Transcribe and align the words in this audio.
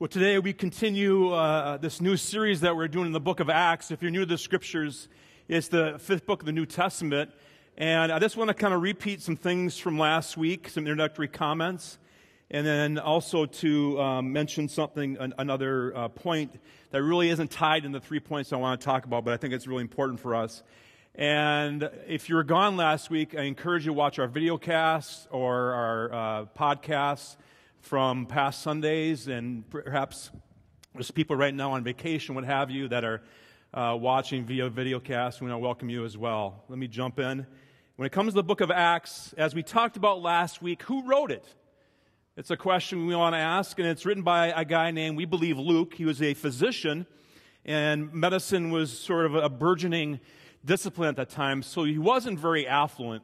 Well, 0.00 0.06
today 0.06 0.38
we 0.38 0.52
continue 0.52 1.32
uh, 1.32 1.76
this 1.78 2.00
new 2.00 2.16
series 2.16 2.60
that 2.60 2.76
we're 2.76 2.86
doing 2.86 3.06
in 3.06 3.12
the 3.12 3.18
book 3.18 3.40
of 3.40 3.50
Acts. 3.50 3.90
If 3.90 4.00
you're 4.00 4.12
new 4.12 4.20
to 4.20 4.26
the 4.26 4.38
scriptures, 4.38 5.08
it's 5.48 5.66
the 5.66 5.96
fifth 5.98 6.24
book 6.24 6.40
of 6.40 6.46
the 6.46 6.52
New 6.52 6.66
Testament. 6.66 7.32
And 7.76 8.12
I 8.12 8.20
just 8.20 8.36
want 8.36 8.46
to 8.46 8.54
kind 8.54 8.72
of 8.72 8.80
repeat 8.80 9.22
some 9.22 9.34
things 9.34 9.76
from 9.76 9.98
last 9.98 10.36
week, 10.36 10.68
some 10.68 10.86
introductory 10.86 11.26
comments, 11.26 11.98
and 12.48 12.64
then 12.64 12.98
also 13.00 13.44
to 13.44 14.00
um, 14.00 14.32
mention 14.32 14.68
something, 14.68 15.16
an, 15.18 15.34
another 15.36 15.92
uh, 15.96 16.06
point 16.06 16.52
that 16.92 17.02
really 17.02 17.28
isn't 17.30 17.50
tied 17.50 17.84
in 17.84 17.90
the 17.90 17.98
three 17.98 18.20
points 18.20 18.52
I 18.52 18.56
want 18.56 18.80
to 18.80 18.84
talk 18.84 19.04
about, 19.04 19.24
but 19.24 19.34
I 19.34 19.36
think 19.36 19.52
it's 19.52 19.66
really 19.66 19.82
important 19.82 20.20
for 20.20 20.36
us. 20.36 20.62
And 21.16 21.90
if 22.06 22.28
you 22.28 22.36
were 22.36 22.44
gone 22.44 22.76
last 22.76 23.10
week, 23.10 23.34
I 23.36 23.42
encourage 23.42 23.84
you 23.84 23.90
to 23.90 23.94
watch 23.94 24.20
our 24.20 24.28
video 24.28 24.58
casts 24.58 25.26
or 25.32 25.72
our 25.72 26.12
uh, 26.12 26.44
podcasts 26.56 27.34
from 27.80 28.26
past 28.26 28.62
Sundays, 28.62 29.28
and 29.28 29.68
perhaps 29.70 30.30
there's 30.94 31.10
people 31.10 31.36
right 31.36 31.54
now 31.54 31.72
on 31.72 31.84
vacation, 31.84 32.34
what 32.34 32.44
have 32.44 32.70
you, 32.70 32.88
that 32.88 33.04
are 33.04 33.22
uh, 33.72 33.96
watching 33.98 34.44
via 34.44 34.68
videocast. 34.68 35.40
We 35.40 35.48
want 35.48 35.54
to 35.54 35.64
welcome 35.64 35.88
you 35.88 36.04
as 36.04 36.16
well. 36.16 36.64
Let 36.68 36.78
me 36.78 36.88
jump 36.88 37.18
in. 37.18 37.46
When 37.96 38.06
it 38.06 38.10
comes 38.12 38.32
to 38.32 38.36
the 38.36 38.42
book 38.42 38.60
of 38.60 38.70
Acts, 38.70 39.32
as 39.36 39.54
we 39.54 39.62
talked 39.62 39.96
about 39.96 40.22
last 40.22 40.60
week, 40.60 40.82
who 40.82 41.06
wrote 41.06 41.30
it? 41.30 41.44
It's 42.36 42.50
a 42.50 42.56
question 42.56 43.06
we 43.06 43.16
want 43.16 43.34
to 43.34 43.38
ask, 43.38 43.78
and 43.78 43.88
it's 43.88 44.06
written 44.06 44.22
by 44.22 44.48
a 44.48 44.64
guy 44.64 44.90
named, 44.90 45.16
we 45.16 45.24
believe, 45.24 45.58
Luke. 45.58 45.94
He 45.94 46.04
was 46.04 46.22
a 46.22 46.34
physician, 46.34 47.06
and 47.64 48.12
medicine 48.12 48.70
was 48.70 48.96
sort 48.96 49.26
of 49.26 49.34
a 49.34 49.48
burgeoning 49.48 50.20
discipline 50.64 51.08
at 51.08 51.16
that 51.16 51.30
time, 51.30 51.62
so 51.62 51.84
he 51.84 51.98
wasn't 51.98 52.38
very 52.38 52.66
affluent, 52.66 53.22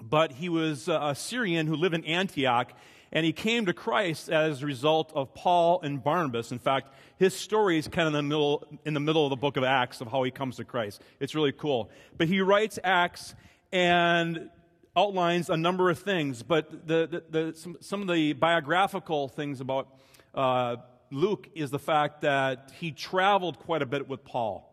but 0.00 0.32
he 0.32 0.48
was 0.48 0.88
a 0.88 1.14
Syrian 1.14 1.66
who 1.66 1.76
lived 1.76 1.94
in 1.94 2.04
Antioch, 2.04 2.72
and 3.14 3.24
he 3.24 3.32
came 3.32 3.66
to 3.66 3.72
Christ 3.72 4.28
as 4.28 4.62
a 4.62 4.66
result 4.66 5.12
of 5.14 5.32
Paul 5.34 5.80
and 5.82 6.02
Barnabas. 6.02 6.50
In 6.50 6.58
fact, 6.58 6.92
his 7.16 7.32
story 7.32 7.78
is 7.78 7.86
kind 7.86 8.08
of 8.08 8.14
in 8.14 8.18
the 8.18 8.22
middle, 8.22 8.66
in 8.84 8.92
the 8.92 9.00
middle 9.00 9.24
of 9.24 9.30
the 9.30 9.36
book 9.36 9.56
of 9.56 9.62
Acts 9.62 10.00
of 10.00 10.08
how 10.08 10.24
he 10.24 10.32
comes 10.32 10.56
to 10.56 10.64
Christ. 10.64 11.00
It's 11.20 11.34
really 11.34 11.52
cool. 11.52 11.90
But 12.18 12.26
he 12.26 12.40
writes 12.40 12.80
Acts 12.82 13.36
and 13.72 14.50
outlines 14.96 15.48
a 15.48 15.56
number 15.56 15.90
of 15.90 16.00
things. 16.00 16.42
But 16.42 16.88
the, 16.88 17.06
the, 17.06 17.24
the, 17.30 17.54
some, 17.56 17.76
some, 17.80 18.02
of 18.02 18.08
the 18.08 18.32
biographical 18.32 19.28
things 19.28 19.60
about 19.60 19.88
uh, 20.34 20.76
Luke 21.12 21.48
is 21.54 21.70
the 21.70 21.78
fact 21.78 22.22
that 22.22 22.72
he 22.80 22.90
traveled 22.90 23.60
quite 23.60 23.82
a 23.82 23.86
bit 23.86 24.08
with 24.08 24.24
Paul. 24.24 24.70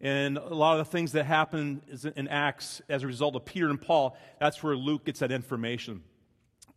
And 0.00 0.36
a 0.36 0.52
lot 0.52 0.80
of 0.80 0.86
the 0.86 0.90
things 0.90 1.12
that 1.12 1.26
happen 1.26 1.80
in 2.16 2.26
Acts 2.26 2.82
as 2.88 3.04
a 3.04 3.06
result 3.06 3.36
of 3.36 3.44
Peter 3.44 3.70
and 3.70 3.80
Paul, 3.80 4.16
that's 4.40 4.60
where 4.64 4.74
Luke 4.74 5.04
gets 5.04 5.20
that 5.20 5.30
information. 5.30 6.02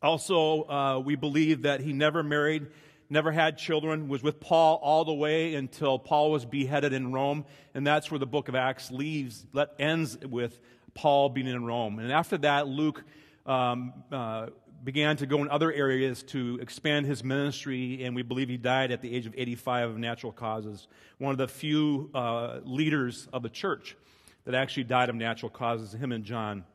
Also, 0.02 0.64
uh, 0.64 1.00
we 1.00 1.16
believe 1.16 1.64
that 1.64 1.80
he 1.80 1.94
never 1.94 2.22
married, 2.24 2.68
never 3.10 3.32
had 3.32 3.58
children, 3.58 4.08
was 4.08 4.22
with 4.22 4.40
Paul 4.40 4.80
all 4.82 5.06
the 5.06 5.14
way 5.14 5.56
until 5.56 5.98
Paul 5.98 6.32
was 6.32 6.46
beheaded 6.46 6.94
in 6.94 7.12
Rome. 7.12 7.46
And 7.74 7.86
that's 7.86 8.12
where 8.12 8.20
the 8.20 8.26
book 8.26 8.48
of 8.50 8.56
Acts 8.56 8.92
leaves, 8.92 9.46
let, 9.54 9.70
ends 9.80 10.18
with 10.18 10.60
Paul 10.94 11.30
being 11.30 11.48
in 11.48 11.66
Rome. 11.66 12.00
And 12.00 12.12
after 12.12 12.38
that, 12.40 12.68
Luke 12.68 13.04
um, 13.46 13.94
uh, 14.12 14.48
began 14.84 15.18
to 15.18 15.26
go 15.26 15.42
in 15.42 15.50
other 15.50 15.74
areas 15.74 16.22
to 16.24 16.60
expand 16.62 17.08
his 17.08 17.24
ministry, 17.24 18.04
and 18.04 18.16
we 18.16 18.22
believe 18.22 18.50
he 18.50 18.58
died 18.58 18.92
at 18.92 19.02
the 19.02 19.14
age 19.14 19.26
of 19.26 19.34
85 19.36 19.90
of 19.90 19.98
natural 19.98 20.32
causes. 20.32 20.88
One 21.18 21.32
of 21.32 21.38
the 21.40 21.48
few 21.48 22.12
uh, 22.14 22.60
leaders 22.64 23.28
of 23.34 23.42
the 23.42 23.50
church 23.50 23.98
that 24.46 24.54
actually 24.54 24.84
died 24.84 25.10
of 25.10 25.16
natural 25.16 25.50
causes, 25.50 25.94
him 25.94 26.12
and 26.12 26.24
John. 26.24 26.66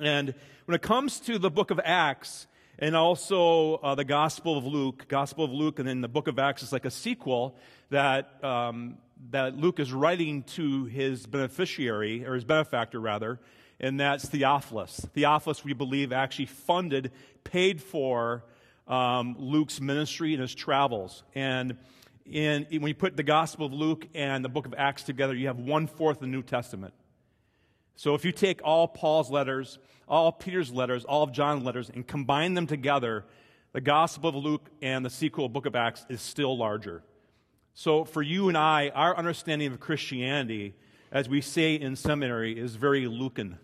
And 0.00 0.34
when 0.66 0.74
it 0.74 0.82
comes 0.82 1.20
to 1.20 1.38
the 1.38 1.50
book 1.50 1.70
of 1.70 1.80
Acts 1.82 2.46
and 2.78 2.94
also 2.94 3.76
uh, 3.76 3.94
the 3.94 4.04
Gospel 4.04 4.58
of 4.58 4.64
Luke, 4.64 5.06
Gospel 5.08 5.44
of 5.44 5.52
Luke, 5.52 5.78
and 5.78 5.88
then 5.88 6.00
the 6.00 6.08
book 6.08 6.28
of 6.28 6.38
Acts 6.38 6.62
is 6.62 6.72
like 6.72 6.84
a 6.84 6.90
sequel 6.90 7.56
that, 7.90 8.44
um, 8.44 8.98
that 9.30 9.56
Luke 9.56 9.80
is 9.80 9.92
writing 9.92 10.42
to 10.42 10.84
his 10.84 11.26
beneficiary, 11.26 12.26
or 12.26 12.34
his 12.34 12.44
benefactor 12.44 13.00
rather, 13.00 13.40
and 13.80 14.00
that's 14.00 14.28
Theophilus. 14.28 15.06
Theophilus, 15.14 15.64
we 15.64 15.72
believe, 15.72 16.12
actually 16.12 16.46
funded, 16.46 17.12
paid 17.44 17.80
for 17.80 18.44
um, 18.88 19.36
Luke's 19.38 19.80
ministry 19.80 20.32
and 20.32 20.40
his 20.40 20.54
travels. 20.54 21.22
And 21.34 21.76
in, 22.24 22.66
when 22.70 22.88
you 22.88 22.94
put 22.94 23.16
the 23.16 23.22
Gospel 23.22 23.66
of 23.66 23.72
Luke 23.72 24.06
and 24.14 24.44
the 24.44 24.48
book 24.48 24.66
of 24.66 24.74
Acts 24.76 25.02
together, 25.02 25.34
you 25.34 25.46
have 25.46 25.58
one 25.58 25.86
fourth 25.86 26.18
of 26.18 26.20
the 26.22 26.26
New 26.26 26.42
Testament. 26.42 26.94
So 27.96 28.14
if 28.14 28.24
you 28.26 28.32
take 28.32 28.60
all 28.62 28.86
Paul's 28.86 29.30
letters, 29.30 29.78
all 30.06 30.30
Peter's 30.30 30.70
letters, 30.70 31.04
all 31.04 31.22
of 31.22 31.32
John's 31.32 31.64
letters, 31.64 31.90
and 31.92 32.06
combine 32.06 32.52
them 32.52 32.66
together, 32.66 33.24
the 33.72 33.80
Gospel 33.80 34.28
of 34.28 34.36
Luke 34.36 34.70
and 34.82 35.04
the 35.04 35.10
sequel 35.10 35.48
book 35.48 35.64
of 35.64 35.74
Acts 35.74 36.04
is 36.10 36.20
still 36.20 36.56
larger. 36.56 37.02
So 37.72 38.04
for 38.04 38.22
you 38.22 38.48
and 38.48 38.56
I, 38.56 38.90
our 38.94 39.16
understanding 39.16 39.72
of 39.72 39.80
Christianity, 39.80 40.74
as 41.10 41.28
we 41.28 41.40
say 41.40 41.74
in 41.74 41.96
seminary, 41.96 42.58
is 42.58 42.76
very 42.76 43.06
Lucan. 43.06 43.58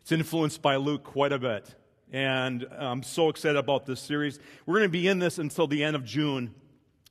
It's 0.00 0.12
influenced 0.12 0.62
by 0.62 0.76
Luke 0.76 1.04
quite 1.04 1.32
a 1.32 1.38
bit. 1.38 1.74
And 2.12 2.66
I'm 2.76 3.04
so 3.04 3.28
excited 3.28 3.56
about 3.56 3.86
this 3.86 4.00
series. 4.00 4.40
We're 4.66 4.78
going 4.78 4.88
to 4.88 4.92
be 4.92 5.06
in 5.06 5.20
this 5.20 5.38
until 5.38 5.68
the 5.68 5.84
end 5.84 5.94
of 5.94 6.04
June. 6.04 6.54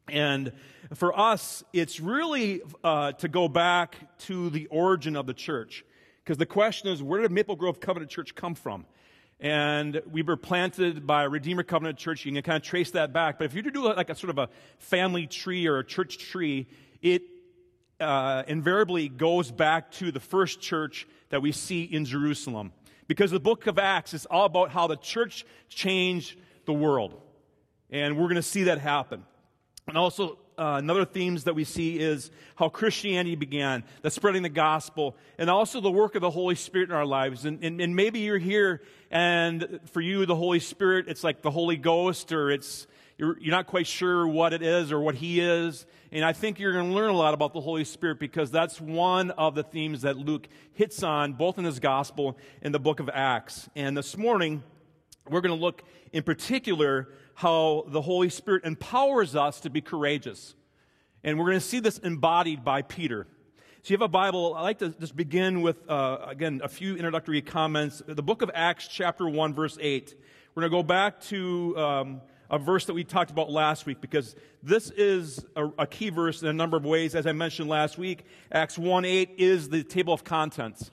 And 0.09 0.51
for 0.95 1.17
us, 1.17 1.63
it's 1.71 2.01
really 2.01 2.61
uh, 2.83 3.13
to 3.13 3.29
go 3.29 3.47
back 3.47 4.17
to 4.19 4.49
the 4.49 4.67
origin 4.67 5.15
of 5.15 5.25
the 5.25 5.33
church. 5.33 5.85
Because 6.29 6.37
the 6.37 6.45
question 6.45 6.89
is, 6.89 7.01
where 7.01 7.23
did 7.23 7.31
Maple 7.31 7.55
Grove 7.55 7.79
Covenant 7.79 8.11
Church 8.11 8.35
come 8.35 8.53
from? 8.53 8.85
And 9.39 9.99
we 10.11 10.21
were 10.21 10.37
planted 10.37 11.07
by 11.07 11.23
Redeemer 11.23 11.63
Covenant 11.63 11.97
Church. 11.97 12.23
You 12.23 12.31
can 12.31 12.43
kind 12.43 12.55
of 12.55 12.61
trace 12.61 12.91
that 12.91 13.11
back. 13.11 13.39
But 13.39 13.45
if 13.45 13.55
you 13.55 13.63
do 13.63 13.91
like 13.91 14.11
a 14.11 14.15
sort 14.15 14.29
of 14.29 14.37
a 14.37 14.47
family 14.77 15.25
tree 15.25 15.65
or 15.65 15.79
a 15.79 15.83
church 15.83 16.19
tree, 16.19 16.67
it 17.01 17.23
uh, 17.99 18.43
invariably 18.47 19.09
goes 19.09 19.49
back 19.49 19.89
to 19.93 20.11
the 20.11 20.19
first 20.19 20.61
church 20.61 21.07
that 21.29 21.41
we 21.41 21.51
see 21.51 21.81
in 21.81 22.05
Jerusalem. 22.05 22.73
Because 23.07 23.31
the 23.31 23.39
book 23.39 23.65
of 23.65 23.79
Acts 23.79 24.13
is 24.13 24.27
all 24.27 24.45
about 24.45 24.69
how 24.69 24.85
the 24.85 24.97
church 24.97 25.47
changed 25.67 26.37
the 26.67 26.73
world. 26.73 27.19
And 27.89 28.17
we're 28.17 28.25
going 28.25 28.35
to 28.35 28.43
see 28.43 28.65
that 28.65 28.77
happen. 28.77 29.23
And 29.87 29.97
also, 29.97 30.37
uh, 30.59 30.77
another 30.77 31.05
themes 31.05 31.45
that 31.45 31.55
we 31.55 31.63
see 31.63 31.97
is 31.97 32.31
how 32.55 32.67
Christianity 32.67 33.35
began, 33.35 33.85
the 34.01 34.11
spreading 34.11 34.43
the 34.43 34.49
gospel, 34.49 35.15
and 35.37 35.49
also 35.49 35.79
the 35.79 35.89
work 35.89 36.15
of 36.15 36.21
the 36.21 36.29
Holy 36.29 36.55
Spirit 36.55 36.89
in 36.89 36.95
our 36.95 37.05
lives. 37.05 37.45
And, 37.45 37.63
and, 37.63 37.79
and 37.79 37.95
maybe 37.95 38.19
you're 38.19 38.37
here, 38.37 38.81
and 39.09 39.79
for 39.93 40.01
you, 40.01 40.25
the 40.25 40.35
Holy 40.35 40.59
Spirit, 40.59 41.05
it's 41.07 41.23
like 41.23 41.41
the 41.41 41.51
Holy 41.51 41.77
Ghost, 41.77 42.33
or 42.33 42.51
it's 42.51 42.87
you're, 43.17 43.39
you're 43.39 43.55
not 43.55 43.67
quite 43.67 43.87
sure 43.87 44.27
what 44.27 44.53
it 44.53 44.61
is 44.61 44.91
or 44.91 44.99
what 44.99 45.15
He 45.15 45.39
is. 45.39 45.85
And 46.11 46.25
I 46.25 46.33
think 46.33 46.59
you're 46.59 46.73
going 46.73 46.89
to 46.89 46.95
learn 46.95 47.09
a 47.09 47.17
lot 47.17 47.33
about 47.33 47.53
the 47.53 47.61
Holy 47.61 47.85
Spirit 47.85 48.19
because 48.19 48.51
that's 48.51 48.81
one 48.81 49.31
of 49.31 49.55
the 49.55 49.63
themes 49.63 50.01
that 50.01 50.17
Luke 50.17 50.47
hits 50.73 51.03
on, 51.03 51.33
both 51.33 51.57
in 51.57 51.65
his 51.65 51.79
gospel 51.79 52.37
and 52.61 52.73
the 52.73 52.79
book 52.79 52.99
of 52.99 53.09
Acts. 53.13 53.69
And 53.75 53.95
this 53.95 54.17
morning, 54.17 54.63
we're 55.29 55.41
going 55.41 55.57
to 55.57 55.61
look 55.61 55.83
in 56.11 56.23
particular 56.23 57.09
how 57.39 57.85
the 57.87 58.01
Holy 58.01 58.27
Spirit 58.27 58.65
empowers 58.65 59.33
us 59.33 59.61
to 59.61 59.69
be 59.69 59.79
courageous. 59.79 60.55
And 61.23 61.39
we're 61.39 61.45
going 61.45 61.55
to 61.59 61.65
see 61.65 61.79
this 61.79 61.97
embodied 61.97 62.65
by 62.65 62.81
Peter. 62.81 63.27
So 63.81 63.93
you 63.93 63.95
have 63.95 64.01
a 64.01 64.09
Bible. 64.09 64.55
I'd 64.55 64.63
like 64.63 64.79
to 64.79 64.89
just 64.89 65.15
begin 65.15 65.61
with, 65.61 65.89
uh, 65.89 66.17
again, 66.27 66.59
a 66.61 66.67
few 66.67 66.97
introductory 66.97 67.41
comments. 67.41 68.01
The 68.05 68.21
book 68.21 68.41
of 68.41 68.51
Acts, 68.53 68.89
chapter 68.89 69.25
1, 69.25 69.53
verse 69.53 69.77
8. 69.79 70.15
We're 70.53 70.63
going 70.63 70.69
to 70.69 70.77
go 70.79 70.83
back 70.83 71.21
to 71.27 71.77
um, 71.77 72.21
a 72.49 72.59
verse 72.59 72.83
that 72.87 72.93
we 72.93 73.05
talked 73.05 73.31
about 73.31 73.49
last 73.49 73.85
week 73.85 74.01
because 74.01 74.35
this 74.61 74.91
is 74.91 75.45
a, 75.55 75.67
a, 75.77 75.87
key 75.87 76.09
verse 76.09 76.41
in 76.41 76.49
a 76.49 76.53
number 76.53 76.75
of 76.75 76.83
ways. 76.83 77.15
As 77.15 77.25
I 77.25 77.31
mentioned 77.31 77.69
last 77.69 77.97
week, 77.97 78.25
Acts 78.51 78.77
1 78.77 79.05
8 79.05 79.35
is 79.37 79.69
the 79.69 79.83
table 79.83 80.13
of 80.13 80.25
contents 80.25 80.91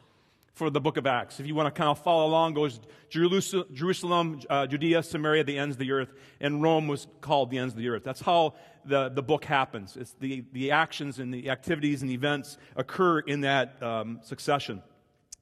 for 0.56 0.71
the 0.71 0.81
book 0.81 0.97
of 0.97 1.06
Acts. 1.06 1.39
If 1.39 1.47
you 1.47 1.55
want 1.55 1.72
to 1.72 1.78
kind 1.78 1.91
of 1.91 2.03
follow 2.03 2.27
along, 2.27 2.55
goes 2.55 2.81
Jerusalem, 3.11 4.41
uh, 4.49 4.67
Judea, 4.67 5.03
Samaria, 5.03 5.44
the 5.44 5.59
ends 5.59 5.75
of 5.75 5.78
the 5.78 5.93
earth, 5.93 6.15
and 6.41 6.62
Rome 6.62 6.89
was 6.89 7.06
called 7.21 7.50
the 7.50 7.59
ends 7.59 7.75
of 7.75 7.78
the 7.78 7.91
earth. 7.91 8.03
That's 8.03 8.22
how 8.22 8.55
the, 8.87 9.11
the 9.11 9.22
book 9.22 9.44
happens. 9.44 9.99
It's 9.99 10.14
the, 10.19 10.44
the 10.53 10.70
actions 10.70 11.19
and 11.19 11.32
the 11.32 11.50
activities 11.50 12.00
and 12.00 12.11
events 12.11 12.56
occur 12.75 13.19
in 13.20 13.43
that 13.43 13.82
um, 13.82 14.20
succession. 14.23 14.82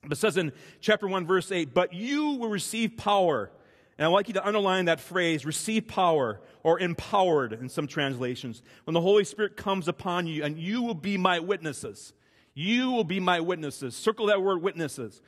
But 0.03 0.13
it 0.13 0.17
says 0.17 0.37
in 0.37 0.53
chapter 0.81 1.07
1, 1.07 1.27
verse 1.27 1.53
8, 1.53 1.73
But 1.73 1.95
you 1.95 2.31
will 2.33 2.51
receive 2.51 2.97
power. 2.97 3.53
And 3.97 4.07
I'd 4.07 4.11
like 4.11 4.27
you 4.27 4.35
to 4.35 4.45
underline 4.45 4.87
that 4.87 4.99
phrase, 4.99 5.47
receive 5.47 5.87
power, 5.87 6.41
or 6.65 6.81
empowered 6.81 7.53
in 7.53 7.69
some 7.69 7.87
translations. 7.87 8.63
When 8.83 8.95
the 8.95 9.01
Holy 9.01 9.23
Spirit 9.23 9.57
comes 9.57 9.87
upon 9.87 10.27
you, 10.27 10.43
and 10.43 10.59
you 10.59 10.83
will 10.83 10.95
be 10.95 11.17
my 11.17 11.39
witnesses. 11.39 12.15
You 12.55 12.93
will 12.93 13.05
be 13.05 13.21
my 13.21 13.41
witnesses. 13.41 13.97
Circle 13.97 14.27
that 14.27 14.41
word 14.43 14.63
witnesses. 14.63 15.21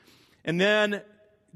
And 0.44 0.60
then 0.60 1.02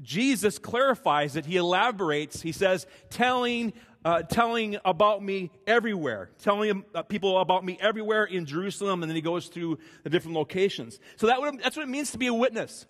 Jesus 0.01 0.59
clarifies 0.59 1.35
it. 1.35 1.45
He 1.45 1.55
elaborates. 1.57 2.41
He 2.41 2.51
says, 2.51 2.85
telling, 3.09 3.71
uh, 4.03 4.23
telling 4.23 4.77
about 4.83 5.23
me 5.23 5.49
everywhere, 5.65 6.29
telling 6.39 6.83
uh, 6.93 7.03
people 7.03 7.39
about 7.39 7.63
me 7.63 7.77
everywhere 7.79 8.25
in 8.25 8.45
Jerusalem. 8.45 9.01
And 9.01 9.09
then 9.09 9.15
he 9.15 9.21
goes 9.21 9.47
through 9.47 9.79
the 10.03 10.09
different 10.09 10.35
locations. 10.35 10.99
So 11.15 11.27
that, 11.27 11.39
would, 11.39 11.59
that's 11.61 11.77
what 11.77 11.83
it 11.83 11.89
means 11.89 12.11
to 12.11 12.17
be 12.17 12.27
a 12.27 12.33
witness, 12.33 12.85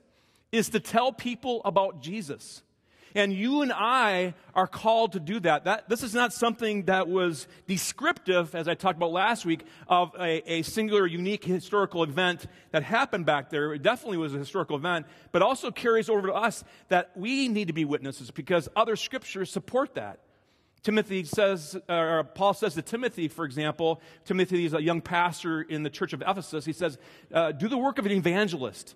is 0.52 0.70
to 0.70 0.80
tell 0.80 1.12
people 1.12 1.62
about 1.64 2.02
Jesus. 2.02 2.64
And 3.16 3.34
you 3.34 3.62
and 3.62 3.72
I 3.74 4.34
are 4.56 4.68
called 4.68 5.14
to 5.14 5.20
do 5.20 5.40
that. 5.42 5.66
that 5.66 5.90
this 5.90 6.04
is 6.04 6.14
not 6.14 6.34
something 6.34 6.86
that 6.86 7.08
was 7.08 7.48
descriptive, 7.68 8.56
as 8.56 8.68
I 8.68 8.74
talked 8.74 8.98
about 8.98 9.12
last 9.12 9.46
week, 9.46 9.66
of 9.88 10.14
a, 10.20 10.42
a 10.52 10.62
singular, 10.62 11.06
unique 11.06 11.44
historical 11.44 12.04
event 12.04 12.46
that 12.72 12.84
happened 12.84 13.26
back 13.26 13.50
there. 13.50 13.74
It 13.74 13.82
definitely 13.82 14.18
was 14.18 14.34
a 14.34 14.38
historical 14.38 14.76
event, 14.76 15.06
but 15.32 15.42
also 15.42 15.72
carries 15.72 16.10
over 16.10 16.28
to 16.28 16.34
us 16.34 16.64
that 16.90 17.12
we 17.16 17.48
need 17.48 17.68
to 17.68 17.74
be 17.74 17.86
witnesses 17.86 18.32
because 18.32 18.70
other 18.76 18.96
scriptures 18.96 19.50
support 19.50 19.96
that. 19.96 20.20
Timothy 20.84 21.24
says, 21.24 21.78
or 21.88 22.24
Paul 22.24 22.54
says 22.54 22.74
to 22.74 22.82
Timothy, 22.82 23.28
for 23.28 23.46
example, 23.46 24.02
Timothy 24.26 24.66
is 24.66 24.74
a 24.74 24.82
young 24.82 25.02
pastor 25.02 25.62
in 25.62 25.84
the 25.84 25.92
church 25.92 26.14
of 26.14 26.24
Ephesus. 26.26 26.66
He 26.66 26.74
says, 26.74 26.98
uh, 27.32 27.52
Do 27.52 27.68
the 27.68 27.78
work 27.78 28.00
of 28.00 28.06
an 28.08 28.12
evangelist. 28.12 28.96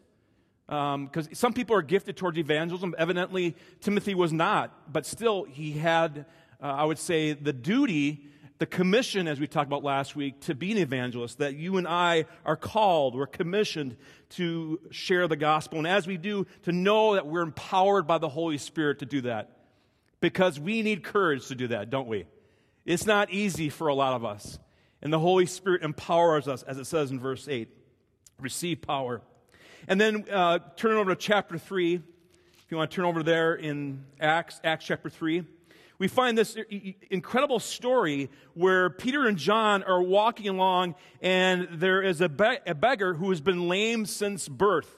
Because 0.67 1.27
um, 1.27 1.33
some 1.33 1.53
people 1.53 1.75
are 1.75 1.81
gifted 1.81 2.17
towards 2.17 2.37
evangelism. 2.37 2.95
Evidently, 2.97 3.55
Timothy 3.81 4.15
was 4.15 4.33
not. 4.33 4.91
But 4.91 5.05
still, 5.05 5.43
he 5.43 5.73
had, 5.73 6.25
uh, 6.61 6.65
I 6.65 6.83
would 6.83 6.97
say, 6.97 7.33
the 7.33 7.53
duty, 7.53 8.25
the 8.57 8.65
commission, 8.65 9.27
as 9.27 9.39
we 9.39 9.47
talked 9.47 9.67
about 9.67 9.83
last 9.83 10.15
week, 10.15 10.41
to 10.41 10.55
be 10.55 10.71
an 10.71 10.77
evangelist. 10.79 11.37
That 11.37 11.55
you 11.55 11.77
and 11.77 11.87
I 11.87 12.25
are 12.45 12.55
called, 12.55 13.15
we're 13.15 13.27
commissioned 13.27 13.97
to 14.31 14.79
share 14.89 15.27
the 15.27 15.35
gospel. 15.35 15.77
And 15.77 15.87
as 15.87 16.07
we 16.07 16.17
do, 16.17 16.47
to 16.63 16.71
know 16.71 17.13
that 17.13 17.27
we're 17.27 17.43
empowered 17.43 18.07
by 18.07 18.17
the 18.17 18.29
Holy 18.29 18.57
Spirit 18.57 18.99
to 18.99 19.05
do 19.05 19.21
that 19.21 19.51
because 20.19 20.59
we 20.59 20.81
need 20.81 21.03
courage 21.03 21.47
to 21.47 21.55
do 21.55 21.67
that, 21.67 21.91
don't 21.91 22.07
we? 22.07 22.25
It's 22.85 23.05
not 23.05 23.31
easy 23.31 23.69
for 23.69 23.87
a 23.87 23.93
lot 23.93 24.13
of 24.13 24.25
us. 24.25 24.57
And 25.01 25.13
the 25.13 25.19
Holy 25.19 25.45
Spirit 25.45 25.83
empowers 25.83 26.47
us, 26.47 26.63
as 26.63 26.79
it 26.79 26.85
says 26.85 27.11
in 27.11 27.19
verse 27.19 27.47
8 27.47 27.69
receive 28.39 28.81
power. 28.81 29.21
And 29.87 29.99
then 29.99 30.25
uh, 30.31 30.59
turn 30.75 30.97
over 30.97 31.13
to 31.13 31.15
chapter 31.15 31.57
3. 31.57 31.95
If 31.95 32.01
you 32.69 32.77
want 32.77 32.91
to 32.91 32.95
turn 32.95 33.05
over 33.05 33.23
there 33.23 33.55
in 33.55 34.05
Acts, 34.19 34.59
Acts 34.63 34.85
chapter 34.85 35.09
3. 35.09 35.43
We 35.97 36.07
find 36.07 36.37
this 36.37 36.57
incredible 37.09 37.59
story 37.59 38.29
where 38.53 38.89
Peter 38.89 39.27
and 39.27 39.37
John 39.37 39.83
are 39.83 40.01
walking 40.01 40.49
along, 40.49 40.95
and 41.21 41.69
there 41.71 42.01
is 42.01 42.19
a, 42.19 42.27
be- 42.27 42.57
a 42.67 42.75
beggar 42.75 43.13
who 43.13 43.29
has 43.29 43.39
been 43.39 43.69
lame 43.69 44.05
since 44.05 44.49
birth, 44.49 44.93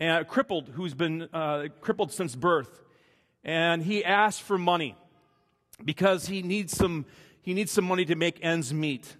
and 0.00 0.26
crippled, 0.26 0.70
who's 0.70 0.94
been 0.94 1.28
uh, 1.32 1.68
crippled 1.80 2.12
since 2.12 2.34
birth 2.34 2.80
and 3.44 3.82
he 3.82 4.04
asks 4.04 4.40
for 4.40 4.56
money 4.56 4.96
because 5.84 6.26
he 6.26 6.42
needs 6.42 6.76
some, 6.76 7.04
he 7.42 7.52
needs 7.52 7.70
some 7.70 7.84
money 7.84 8.04
to 8.06 8.14
make 8.14 8.42
ends 8.42 8.72
meet. 8.72 9.16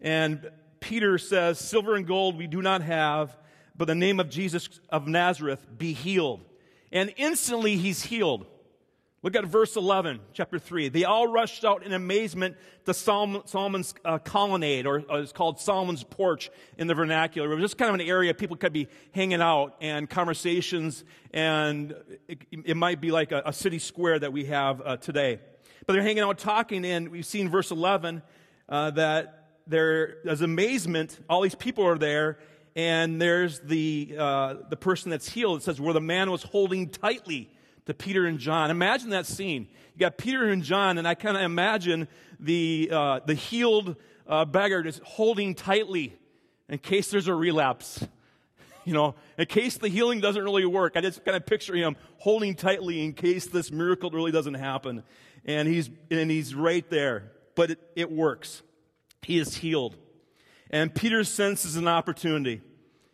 And 0.00 0.50
Peter 0.80 1.18
says, 1.18 1.58
Silver 1.58 1.96
and 1.96 2.06
gold 2.06 2.36
we 2.36 2.46
do 2.46 2.62
not 2.62 2.82
have, 2.82 3.36
but 3.76 3.86
the 3.86 3.94
name 3.94 4.20
of 4.20 4.28
Jesus 4.28 4.80
of 4.88 5.06
Nazareth 5.06 5.66
be 5.76 5.92
healed. 5.92 6.40
And 6.92 7.12
instantly 7.16 7.76
he's 7.76 8.02
healed. 8.02 8.46
Look 9.24 9.36
at 9.36 9.46
verse 9.46 9.74
11, 9.74 10.20
chapter 10.34 10.58
3. 10.58 10.90
They 10.90 11.04
all 11.04 11.26
rushed 11.26 11.64
out 11.64 11.82
in 11.82 11.94
amazement 11.94 12.56
to 12.84 12.92
Solomon's 12.92 13.94
uh, 14.04 14.18
colonnade, 14.18 14.86
or 14.86 15.02
uh, 15.10 15.22
it's 15.22 15.32
called 15.32 15.58
Solomon's 15.58 16.04
porch 16.04 16.50
in 16.76 16.88
the 16.88 16.94
vernacular. 16.94 17.50
It 17.50 17.54
was 17.54 17.62
just 17.62 17.78
kind 17.78 17.88
of 17.88 17.94
an 17.94 18.06
area 18.06 18.34
people 18.34 18.58
could 18.58 18.74
be 18.74 18.86
hanging 19.12 19.40
out 19.40 19.76
and 19.80 20.10
conversations, 20.10 21.04
and 21.32 21.94
it, 22.28 22.42
it 22.52 22.76
might 22.76 23.00
be 23.00 23.10
like 23.10 23.32
a, 23.32 23.44
a, 23.46 23.52
city 23.54 23.78
square 23.78 24.18
that 24.18 24.30
we 24.30 24.44
have 24.44 24.82
uh, 24.84 24.98
today. 24.98 25.40
But 25.86 25.94
they're 25.94 26.02
hanging 26.02 26.22
out 26.22 26.36
talking, 26.36 26.84
and 26.84 27.08
we've 27.08 27.24
seen 27.24 27.48
verse 27.48 27.70
11 27.70 28.20
uh, 28.68 28.90
that 28.90 29.48
there's 29.66 30.42
amazement. 30.42 31.18
All 31.30 31.40
these 31.40 31.54
people 31.54 31.86
are 31.86 31.96
there, 31.96 32.38
and 32.76 33.20
there's 33.20 33.60
the, 33.60 34.14
uh, 34.18 34.54
the 34.68 34.76
person 34.76 35.10
that's 35.10 35.28
healed. 35.28 35.58
It 35.58 35.62
says, 35.64 35.80
where 35.80 35.94
the 35.94 36.00
man 36.00 36.30
was 36.30 36.42
holding 36.42 36.88
tightly 36.88 37.50
to 37.86 37.94
Peter 37.94 38.26
and 38.26 38.38
John. 38.38 38.70
Imagine 38.70 39.10
that 39.10 39.26
scene. 39.26 39.68
You 39.94 40.00
got 40.00 40.18
Peter 40.18 40.48
and 40.48 40.62
John, 40.62 40.98
and 40.98 41.06
I 41.06 41.14
kind 41.14 41.36
of 41.36 41.42
imagine 41.42 42.08
the, 42.40 42.90
uh, 42.92 43.20
the 43.24 43.34
healed 43.34 43.96
uh, 44.26 44.44
beggar 44.44 44.82
just 44.82 45.02
holding 45.02 45.54
tightly 45.54 46.16
in 46.68 46.78
case 46.78 47.10
there's 47.10 47.28
a 47.28 47.34
relapse. 47.34 48.06
You 48.86 48.92
know, 48.92 49.14
in 49.38 49.46
case 49.46 49.78
the 49.78 49.88
healing 49.88 50.20
doesn't 50.20 50.44
really 50.44 50.66
work. 50.66 50.92
I 50.94 51.00
just 51.00 51.24
kind 51.24 51.38
of 51.38 51.46
picture 51.46 51.74
him 51.74 51.96
holding 52.18 52.54
tightly 52.54 53.02
in 53.02 53.14
case 53.14 53.46
this 53.46 53.72
miracle 53.72 54.10
really 54.10 54.30
doesn't 54.30 54.52
happen. 54.52 55.04
And 55.46 55.66
he's, 55.66 55.88
and 56.10 56.30
he's 56.30 56.54
right 56.54 56.86
there. 56.90 57.32
But 57.54 57.70
it, 57.70 57.80
it 57.96 58.12
works. 58.12 58.60
He 59.22 59.38
is 59.38 59.56
healed. 59.56 59.96
And 60.70 60.94
Peter 60.94 61.24
senses 61.24 61.76
an 61.76 61.88
opportunity. 61.88 62.62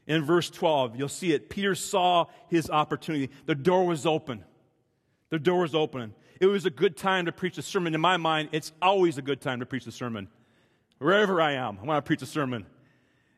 In 0.07 0.25
verse 0.25 0.51
12, 0.51 0.97
you'll 0.97 1.09
see 1.09 1.33
it. 1.33 1.51
Peter 1.51 1.75
saw 1.75 2.27
his 2.49 2.69
opportunity. 2.69 3.31
The 3.47 3.55
door 3.55 3.87
was 3.87 4.07
open. 4.07 4.45
The 5.29 5.39
door 5.39 5.61
was 5.61 5.75
open. 5.75 6.15
It 6.41 6.47
was 6.47 6.67
a 6.67 6.71
good 6.71 6.97
time 6.97 7.27
to 7.27 7.33
preach 7.33 7.59
a 7.59 7.63
sermon. 7.63 7.95
In 7.95 8.01
my 8.01 8.17
mind, 8.17 8.49
it's 8.53 8.73
always 8.81 9.19
a 9.19 9.23
good 9.23 9.41
time 9.41 9.61
to 9.61 9.67
preach 9.67 9.87
a 9.87 9.93
sermon. 9.93 10.29
Wherever 10.99 11.41
I 11.41 11.53
am, 11.53 11.79
I 11.81 11.85
want 11.85 12.05
to 12.05 12.07
preach 12.07 12.23
a 12.23 12.27
sermon. 12.27 12.67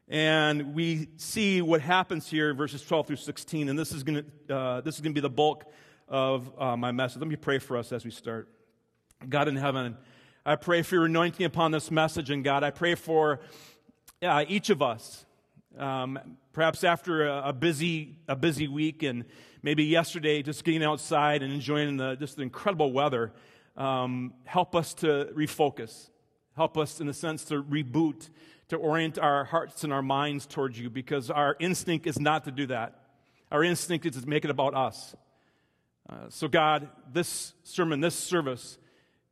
And 0.09 0.75
we 0.75 1.09
see 1.17 1.63
what 1.63 1.81
happens 1.81 2.29
here 2.29 2.55
verses 2.55 2.83
12 2.83 3.07
through 3.09 3.17
16. 3.17 3.69
And 3.69 3.79
this 3.79 3.93
is 3.93 4.03
going 4.03 4.25
to, 4.49 4.55
uh, 4.55 4.81
this 4.83 4.95
is 4.95 5.01
going 5.01 5.13
to 5.13 5.21
be 5.21 5.21
the 5.21 5.31
bulk 5.31 5.65
of 6.09 6.51
uh, 6.59 6.77
my 6.77 6.93
message. 6.93 7.21
Let 7.21 7.29
me 7.29 7.37
pray 7.37 7.59
for 7.59 7.77
us 7.77 7.93
as 7.93 8.05
we 8.05 8.11
start. 8.11 8.49
God 9.29 9.49
in 9.49 9.57
heaven, 9.57 9.97
I 10.45 10.57
pray 10.57 10.83
for 10.83 10.97
your 10.97 11.05
anointing 11.05 11.47
upon 11.47 11.71
this 11.71 11.91
message. 11.91 12.31
And 12.31 12.43
God, 12.43 12.65
I 12.65 12.71
pray 12.71 12.95
for 12.95 13.41
uh, 14.23 14.45
each 14.49 14.71
of 14.71 14.83
us. 14.83 15.27
Um, 15.77 16.19
perhaps 16.53 16.85
after 16.85 17.27
a, 17.27 17.49
a, 17.49 17.53
busy, 17.53 18.19
a 18.29 18.37
busy 18.37 18.69
week 18.69 19.03
and 19.03 19.25
maybe 19.63 19.85
yesterday 19.85 20.43
just 20.43 20.65
getting 20.65 20.85
outside 20.85 21.43
and 21.43 21.53
enjoying 21.53 21.97
the, 21.97 22.15
just 22.17 22.37
the 22.37 22.43
incredible 22.43 22.93
weather, 22.93 23.33
um, 23.77 24.35
help 24.45 24.77
us 24.77 24.95
to 24.95 25.31
refocus. 25.35 26.11
Help 26.55 26.77
us, 26.77 27.01
in 27.01 27.09
a 27.09 27.15
sense, 27.15 27.45
to 27.45 27.63
reboot, 27.63 28.29
to 28.69 28.77
orient 28.77 29.19
our 29.19 29.45
hearts 29.45 29.85
and 29.85 29.93
our 29.93 30.03
minds 30.03 30.47
towards 30.47 30.79
you 30.79 30.91
because 30.91 31.31
our 31.31 31.57
instinct 31.59 32.07
is 32.07 32.21
not 32.21 32.45
to 32.45 32.51
do 32.51 32.67
that. 32.67 33.01
Our 33.51 33.65
instinct 33.65 34.05
is 34.05 34.21
to 34.21 34.29
make 34.29 34.45
it 34.45 34.51
about 34.51 34.75
us. 34.75 35.17
Uh, 36.09 36.29
so, 36.29 36.49
God, 36.49 36.89
this 37.11 37.55
sermon, 37.63 38.01
this 38.01 38.15
service 38.15 38.77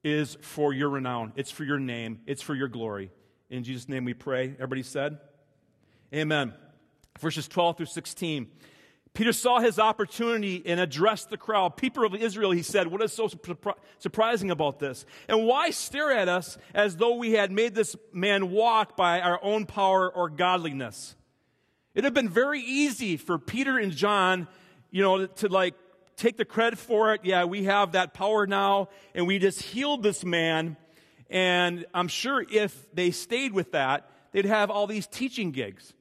is 0.02 0.38
for 0.40 0.72
your 0.72 0.88
renown. 0.88 1.32
It's 1.36 1.50
for 1.50 1.64
your 1.64 1.78
name. 1.78 2.20
It's 2.26 2.40
for 2.40 2.54
your 2.54 2.68
glory. 2.68 3.10
In 3.50 3.64
Jesus' 3.64 3.88
name 3.88 4.04
we 4.04 4.14
pray. 4.14 4.54
Everybody 4.54 4.84
said, 4.84 5.18
Amen. 6.14 6.54
Verses 7.18 7.48
12 7.48 7.78
through 7.78 7.86
16. 7.86 8.46
Peter 9.12 9.32
saw 9.32 9.58
his 9.58 9.80
opportunity 9.80 10.62
and 10.64 10.78
addressed 10.78 11.30
the 11.30 11.36
crowd. 11.36 11.76
People 11.76 12.04
of 12.04 12.14
Israel, 12.14 12.52
he 12.52 12.62
said, 12.62 12.86
What 12.86 13.02
is 13.02 13.12
so 13.12 13.28
surprising 13.98 14.52
about 14.52 14.78
this? 14.78 15.04
And 15.28 15.46
why 15.46 15.70
stare 15.70 16.12
at 16.12 16.28
us 16.28 16.58
as 16.72 16.96
though 16.96 17.16
we 17.16 17.32
had 17.32 17.50
made 17.50 17.74
this 17.74 17.96
man 18.12 18.52
walk 18.52 18.96
by 18.96 19.20
our 19.20 19.40
own 19.42 19.66
power 19.66 20.08
or 20.08 20.30
godliness? 20.30 21.16
It 21.92 22.04
had 22.04 22.14
been 22.14 22.28
very 22.28 22.60
easy 22.60 23.16
for 23.16 23.36
Peter 23.36 23.78
and 23.78 23.90
John, 23.90 24.46
you 24.92 25.02
know, 25.02 25.26
to 25.26 25.48
like 25.48 25.74
take 26.16 26.36
the 26.36 26.44
credit 26.44 26.78
for 26.78 27.12
it. 27.14 27.22
Yeah, 27.24 27.46
we 27.46 27.64
have 27.64 27.92
that 27.92 28.14
power 28.14 28.46
now, 28.46 28.90
and 29.12 29.26
we 29.26 29.40
just 29.40 29.60
healed 29.60 30.04
this 30.04 30.24
man. 30.24 30.76
And 31.30 31.86
I'm 31.94 32.08
sure 32.08 32.44
if 32.50 32.92
they 32.92 33.12
stayed 33.12 33.52
with 33.52 33.72
that, 33.72 34.10
they'd 34.32 34.44
have 34.44 34.70
all 34.70 34.86
these 34.86 35.06
teaching 35.06 35.52
gigs. 35.52 35.94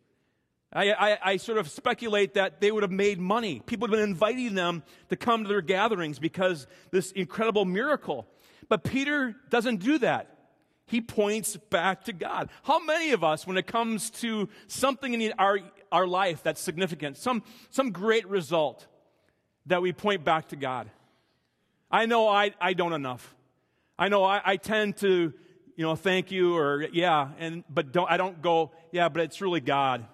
I, 0.73 0.91
I, 0.91 1.17
I, 1.23 1.37
sort 1.37 1.57
of 1.57 1.67
speculate 1.69 2.35
that 2.35 2.61
they 2.61 2.71
would 2.71 2.83
have 2.83 2.91
made 2.91 3.19
money. 3.19 3.59
People 3.65 3.87
would 3.87 3.97
have 3.97 4.03
been 4.03 4.09
inviting 4.09 4.53
them 4.53 4.83
to 5.09 5.15
come 5.15 5.43
to 5.43 5.49
their 5.49 5.61
gatherings 5.61 6.19
because 6.19 6.67
this 6.91 7.11
incredible 7.11 7.65
miracle. 7.65 8.27
But 8.67 8.83
Peter 8.83 9.35
doesn't 9.49 9.77
do 9.77 9.97
that. 9.99 10.35
He 10.85 11.01
points 11.01 11.57
back 11.57 12.05
to 12.05 12.13
God. 12.13 12.49
How 12.63 12.83
many 12.83 13.11
of 13.11 13.23
us, 13.23 13.47
when 13.47 13.57
it 13.57 13.65
comes 13.65 14.09
to 14.21 14.49
something 14.67 15.19
in 15.19 15.33
our, 15.39 15.59
our 15.91 16.07
life 16.07 16.43
that's 16.43 16.61
significant, 16.61 17.17
some, 17.17 17.43
some 17.69 17.91
great 17.91 18.27
result, 18.27 18.87
that 19.67 19.81
we 19.81 19.91
point 19.93 20.23
back 20.23 20.49
to 20.49 20.55
God? 20.55 20.89
I 21.91 22.05
know 22.05 22.27
I, 22.27 22.53
I 22.61 22.73
don't 22.73 22.93
enough. 22.93 23.35
I 23.99 24.07
know 24.07 24.23
I, 24.23 24.41
I 24.45 24.55
tend 24.55 24.95
to, 24.97 25.33
you 25.75 25.85
know, 25.85 25.97
thank 25.97 26.31
you 26.31 26.55
or 26.55 26.87
yeah, 26.93 27.31
and 27.37 27.65
but 27.69 27.91
don't 27.91 28.09
I 28.09 28.15
don't 28.15 28.41
go, 28.41 28.71
yeah, 28.93 29.09
but 29.09 29.23
it's 29.23 29.41
really 29.41 29.59
God. 29.59 30.07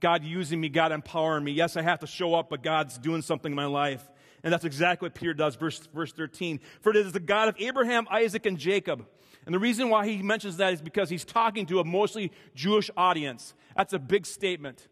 God 0.00 0.24
using 0.24 0.58
me, 0.58 0.70
God 0.70 0.90
empowering 0.90 1.44
me. 1.44 1.52
Yes, 1.52 1.76
I 1.76 1.82
have 1.82 1.98
to 1.98 2.06
show 2.06 2.34
up, 2.34 2.48
but 2.48 2.62
God's 2.62 2.96
doing 2.96 3.20
something 3.20 3.52
in 3.52 3.56
my 3.56 3.66
life. 3.66 4.02
And 4.42 4.50
that's 4.50 4.64
exactly 4.64 5.04
what 5.04 5.14
Peter 5.14 5.34
does, 5.34 5.56
verse, 5.56 5.86
verse 5.94 6.12
13. 6.12 6.60
For 6.80 6.88
it 6.88 6.96
is 6.96 7.12
the 7.12 7.20
God 7.20 7.50
of 7.50 7.56
Abraham, 7.58 8.08
Isaac, 8.10 8.46
and 8.46 8.56
Jacob. 8.56 9.06
And 9.44 9.54
the 9.54 9.58
reason 9.58 9.90
why 9.90 10.06
he 10.06 10.22
mentions 10.22 10.56
that 10.56 10.72
is 10.72 10.80
because 10.80 11.10
he's 11.10 11.26
talking 11.26 11.66
to 11.66 11.80
a 11.80 11.84
mostly 11.84 12.32
Jewish 12.54 12.90
audience. 12.96 13.52
That's 13.76 13.92
a 13.92 13.98
big 13.98 14.24
statement. 14.24 14.88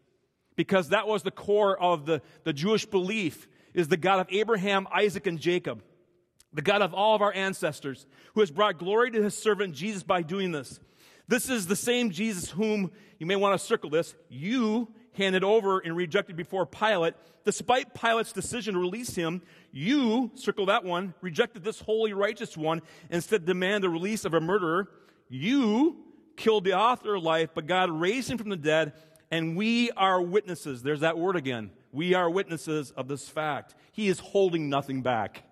Because 0.55 0.89
that 0.89 1.07
was 1.07 1.23
the 1.23 1.31
core 1.31 1.81
of 1.81 2.05
the, 2.05 2.21
the 2.43 2.53
Jewish 2.53 2.85
belief 2.85 3.47
is 3.73 3.87
the 3.87 3.97
God 3.97 4.19
of 4.19 4.27
Abraham, 4.29 4.87
Isaac, 4.93 5.25
and 5.25 5.39
Jacob. 5.39 5.81
The 6.53 6.61
God 6.61 6.81
of 6.81 6.93
all 6.93 7.15
of 7.15 7.21
our 7.21 7.33
ancestors, 7.33 8.05
who 8.33 8.39
has 8.39 8.51
brought 8.51 8.79
glory 8.79 9.11
to 9.11 9.21
his 9.21 9.37
servant 9.37 9.75
Jesus 9.75 10.03
by 10.03 10.21
doing 10.21 10.51
this. 10.51 10.79
This 11.27 11.49
is 11.49 11.67
the 11.67 11.75
same 11.75 12.09
Jesus 12.09 12.49
whom 12.49 12.91
you 13.19 13.27
may 13.27 13.35
want 13.35 13.59
to 13.59 13.65
circle 13.65 13.91
this. 13.91 14.15
You 14.29 14.91
handed 15.13 15.43
over 15.43 15.79
and 15.79 15.95
rejected 15.95 16.35
before 16.35 16.65
Pilate. 16.65 17.13
Despite 17.45 17.93
Pilate's 17.93 18.31
decision 18.31 18.73
to 18.73 18.79
release 18.79 19.13
him, 19.15 19.41
you, 19.71 20.31
circle 20.35 20.67
that 20.67 20.83
one, 20.83 21.13
rejected 21.21 21.63
this 21.63 21.79
holy, 21.79 22.13
righteous 22.13 22.57
one, 22.57 22.81
instead 23.09 23.45
demand 23.45 23.83
the 23.83 23.89
release 23.89 24.25
of 24.25 24.33
a 24.33 24.41
murderer. 24.41 24.89
You 25.29 25.97
killed 26.35 26.63
the 26.63 26.73
author 26.73 27.15
of 27.15 27.23
life, 27.23 27.49
but 27.53 27.67
God 27.67 27.91
raised 27.91 28.31
him 28.31 28.37
from 28.37 28.49
the 28.49 28.55
dead, 28.55 28.93
and 29.29 29.55
we 29.55 29.91
are 29.91 30.21
witnesses. 30.21 30.81
There's 30.81 31.01
that 31.01 31.17
word 31.17 31.35
again. 31.35 31.71
We 31.91 32.13
are 32.13 32.29
witnesses 32.29 32.91
of 32.91 33.07
this 33.07 33.27
fact. 33.27 33.75
He 33.91 34.07
is 34.07 34.19
holding 34.19 34.69
nothing 34.69 35.01
back. 35.01 35.43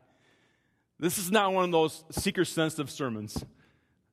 This 1.00 1.18
is 1.18 1.32
not 1.32 1.54
one 1.54 1.66
of 1.66 1.72
those 1.72 2.04
seeker 2.12 2.44
sensitive 2.44 2.89
sermons. 2.89 3.44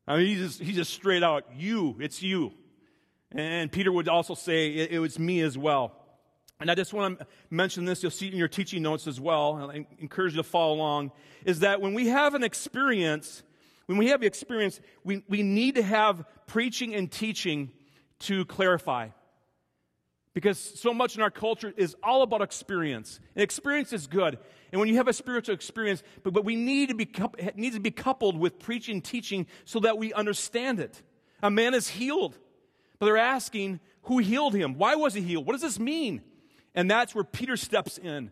I 0.07 0.19
mean, 0.19 0.27
he's 0.27 0.39
just, 0.39 0.63
he's 0.63 0.77
just 0.77 0.93
straight 0.93 1.23
out, 1.23 1.45
you, 1.57 1.97
it's 1.99 2.23
you. 2.23 2.53
And 3.33 3.73
Peter 3.73 3.91
would 3.91 4.09
also 4.09 4.35
say, 4.35 4.69
it, 4.69 4.93
it 4.93 4.99
was 4.99 5.19
me 5.19 5.41
as 5.41 5.57
well. 5.57 5.93
And 6.61 6.71
I 6.71 6.75
just 6.75 6.93
want 6.93 7.19
to 7.19 7.27
mention 7.51 7.85
this, 7.85 8.03
you'll 8.03 8.11
see 8.13 8.29
in 8.29 8.37
your 8.37 8.49
teaching 8.49 8.83
notes 8.83 9.07
as 9.07 9.21
well, 9.21 9.71
I 9.71 9.87
encourage 9.99 10.35
you 10.35 10.37
to 10.39 10.49
follow 10.49 10.75
along, 10.75 11.11
is 11.45 11.61
that 11.61 11.81
when 11.81 11.95
we 11.95 12.09
have 12.09 12.35
an 12.35 12.45
experience, 12.45 13.43
when 13.87 13.99
we 13.99 14.09
have 14.09 14.23
experience, 14.23 14.81
we, 15.03 15.25
we 15.29 15.43
need 15.43 15.75
to 15.77 15.83
have 15.83 16.25
preaching 16.47 16.95
and 16.95 17.11
teaching 17.11 17.71
to 18.21 18.45
clarify. 18.45 19.09
Because 20.35 20.59
so 20.59 20.93
much 20.93 21.15
in 21.15 21.23
our 21.23 21.31
culture 21.31 21.73
is 21.77 21.95
all 22.03 22.23
about 22.23 22.43
experience. 22.43 23.21
And 23.37 23.43
experience 23.43 23.93
is 23.93 24.09
good. 24.09 24.39
And 24.73 24.81
when 24.81 24.89
you 24.89 24.97
have 24.97 25.07
a 25.07 25.13
spiritual 25.13 25.55
experience, 25.55 26.03
but, 26.25 26.33
but 26.33 26.45
we 26.45 26.57
need 26.57 26.89
to 26.89 26.95
be, 26.95 27.09
needs 27.55 27.77
to 27.77 27.81
be 27.81 27.93
coupled 27.93 28.37
with 28.37 28.59
preaching 28.59 28.97
and 28.97 29.05
teaching 29.05 29.47
so 29.65 29.79
that 29.81 29.97
we 29.97 30.13
understand 30.13 30.81
it. 30.81 31.01
A 31.43 31.51
man 31.51 31.73
is 31.73 31.89
healed. 31.89 32.37
But 32.99 33.07
they're 33.07 33.17
asking 33.17 33.79
who 34.03 34.19
healed 34.19 34.55
him? 34.55 34.77
Why 34.77 34.97
was 34.97 35.15
he 35.15 35.21
healed? 35.21 35.47
What 35.47 35.53
does 35.53 35.63
this 35.63 35.79
mean? 35.79 36.23
And 36.75 36.91
that's 36.91 37.15
where 37.15 37.25
Peter 37.25 37.57
steps 37.57 37.97
in. 37.97 38.31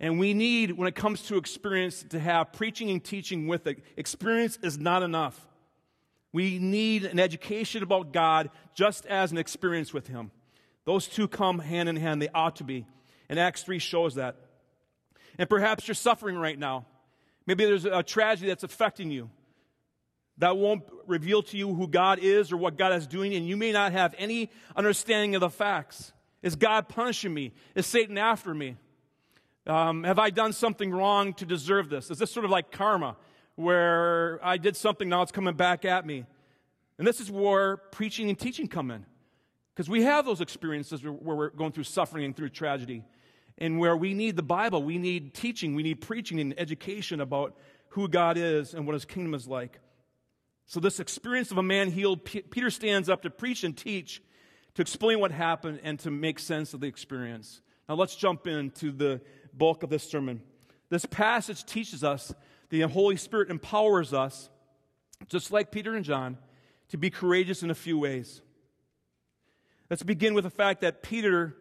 And 0.00 0.18
we 0.18 0.34
need, 0.34 0.72
when 0.72 0.88
it 0.88 0.94
comes 0.94 1.22
to 1.24 1.36
experience, 1.36 2.04
to 2.08 2.18
have 2.18 2.52
preaching 2.52 2.90
and 2.90 3.02
teaching 3.02 3.46
with 3.46 3.66
it. 3.66 3.78
Experience 3.96 4.58
is 4.62 4.78
not 4.78 5.02
enough. 5.02 5.46
We 6.32 6.58
need 6.58 7.04
an 7.04 7.20
education 7.20 7.82
about 7.82 8.12
God 8.12 8.50
just 8.74 9.06
as 9.06 9.30
an 9.30 9.38
experience 9.38 9.92
with 9.92 10.08
Him. 10.08 10.32
Those 10.84 11.06
two 11.06 11.28
come 11.28 11.58
hand 11.58 11.88
in 11.88 11.96
hand. 11.96 12.20
They 12.20 12.28
ought 12.34 12.56
to 12.56 12.64
be. 12.64 12.86
And 13.28 13.38
Acts 13.38 13.62
3 13.62 13.78
shows 13.78 14.16
that. 14.16 14.36
And 15.38 15.48
perhaps 15.48 15.88
you're 15.88 15.94
suffering 15.94 16.36
right 16.36 16.58
now. 16.58 16.86
Maybe 17.46 17.64
there's 17.64 17.84
a 17.84 18.02
tragedy 18.02 18.48
that's 18.48 18.64
affecting 18.64 19.10
you 19.10 19.30
that 20.38 20.56
won't 20.56 20.82
reveal 21.06 21.42
to 21.42 21.56
you 21.56 21.74
who 21.74 21.86
God 21.86 22.18
is 22.18 22.52
or 22.52 22.56
what 22.56 22.76
God 22.76 22.92
is 22.94 23.06
doing, 23.06 23.34
and 23.34 23.46
you 23.46 23.56
may 23.56 23.72
not 23.72 23.92
have 23.92 24.14
any 24.18 24.50
understanding 24.74 25.34
of 25.34 25.40
the 25.40 25.50
facts. 25.50 26.12
Is 26.42 26.56
God 26.56 26.88
punishing 26.88 27.32
me? 27.32 27.52
Is 27.74 27.86
Satan 27.86 28.18
after 28.18 28.52
me? 28.54 28.76
Um, 29.66 30.02
have 30.04 30.18
I 30.18 30.30
done 30.30 30.52
something 30.52 30.90
wrong 30.90 31.34
to 31.34 31.46
deserve 31.46 31.88
this? 31.88 32.10
Is 32.10 32.18
this 32.18 32.32
sort 32.32 32.44
of 32.44 32.50
like 32.50 32.72
karma, 32.72 33.16
where 33.54 34.40
I 34.42 34.56
did 34.56 34.76
something, 34.76 35.08
now 35.08 35.22
it's 35.22 35.32
coming 35.32 35.54
back 35.54 35.84
at 35.84 36.04
me? 36.04 36.26
And 36.98 37.06
this 37.06 37.20
is 37.20 37.30
where 37.30 37.76
preaching 37.76 38.28
and 38.28 38.38
teaching 38.38 38.66
come 38.66 38.90
in. 38.90 39.06
Because 39.74 39.88
we 39.88 40.02
have 40.02 40.24
those 40.24 40.40
experiences 40.40 41.02
where 41.02 41.12
we're 41.12 41.50
going 41.50 41.72
through 41.72 41.84
suffering 41.84 42.24
and 42.24 42.36
through 42.36 42.50
tragedy, 42.50 43.04
and 43.58 43.78
where 43.78 43.96
we 43.96 44.14
need 44.14 44.36
the 44.36 44.42
Bible, 44.42 44.82
we 44.82 44.98
need 44.98 45.34
teaching, 45.34 45.74
we 45.74 45.82
need 45.82 46.00
preaching 46.00 46.40
and 46.40 46.54
education 46.58 47.20
about 47.20 47.56
who 47.90 48.08
God 48.08 48.36
is 48.36 48.74
and 48.74 48.86
what 48.86 48.94
his 48.94 49.04
kingdom 49.04 49.34
is 49.34 49.46
like. 49.46 49.78
So, 50.66 50.80
this 50.80 51.00
experience 51.00 51.50
of 51.50 51.58
a 51.58 51.62
man 51.62 51.90
healed, 51.90 52.24
Peter 52.24 52.70
stands 52.70 53.08
up 53.08 53.22
to 53.22 53.30
preach 53.30 53.64
and 53.64 53.76
teach, 53.76 54.22
to 54.74 54.82
explain 54.82 55.20
what 55.20 55.30
happened, 55.30 55.80
and 55.82 55.98
to 56.00 56.10
make 56.10 56.38
sense 56.38 56.72
of 56.72 56.80
the 56.80 56.86
experience. 56.86 57.60
Now, 57.88 57.94
let's 57.96 58.16
jump 58.16 58.46
into 58.46 58.92
the 58.92 59.20
bulk 59.52 59.82
of 59.82 59.90
this 59.90 60.04
sermon. 60.04 60.42
This 60.88 61.04
passage 61.06 61.64
teaches 61.64 62.04
us 62.04 62.32
the 62.68 62.82
Holy 62.82 63.16
Spirit 63.16 63.50
empowers 63.50 64.14
us, 64.14 64.48
just 65.28 65.50
like 65.50 65.70
Peter 65.70 65.94
and 65.94 66.04
John, 66.04 66.38
to 66.88 66.96
be 66.96 67.10
courageous 67.10 67.62
in 67.62 67.70
a 67.70 67.74
few 67.74 67.98
ways. 67.98 68.40
Let's 69.92 70.02
begin 70.02 70.32
with 70.32 70.44
the 70.44 70.50
fact 70.50 70.80
that 70.80 71.02
Peter 71.02 71.54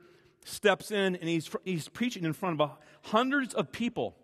steps 0.45 0.89
in 0.89 1.17
and 1.17 1.27
he's, 1.27 1.49
he's 1.65 1.89
preaching 1.89 2.23
in 2.23 2.31
front 2.31 2.61
of 2.61 2.71
hundreds 3.01 3.53
of 3.53 3.73
people. 3.73 4.15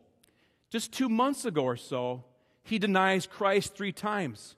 Just 0.70 0.94
two 0.94 1.10
months 1.10 1.44
ago 1.44 1.64
or 1.64 1.76
so, 1.76 2.24
he 2.64 2.80
denies 2.80 3.28
Christ 3.28 3.76
three 3.76 3.92
times. 3.92 4.56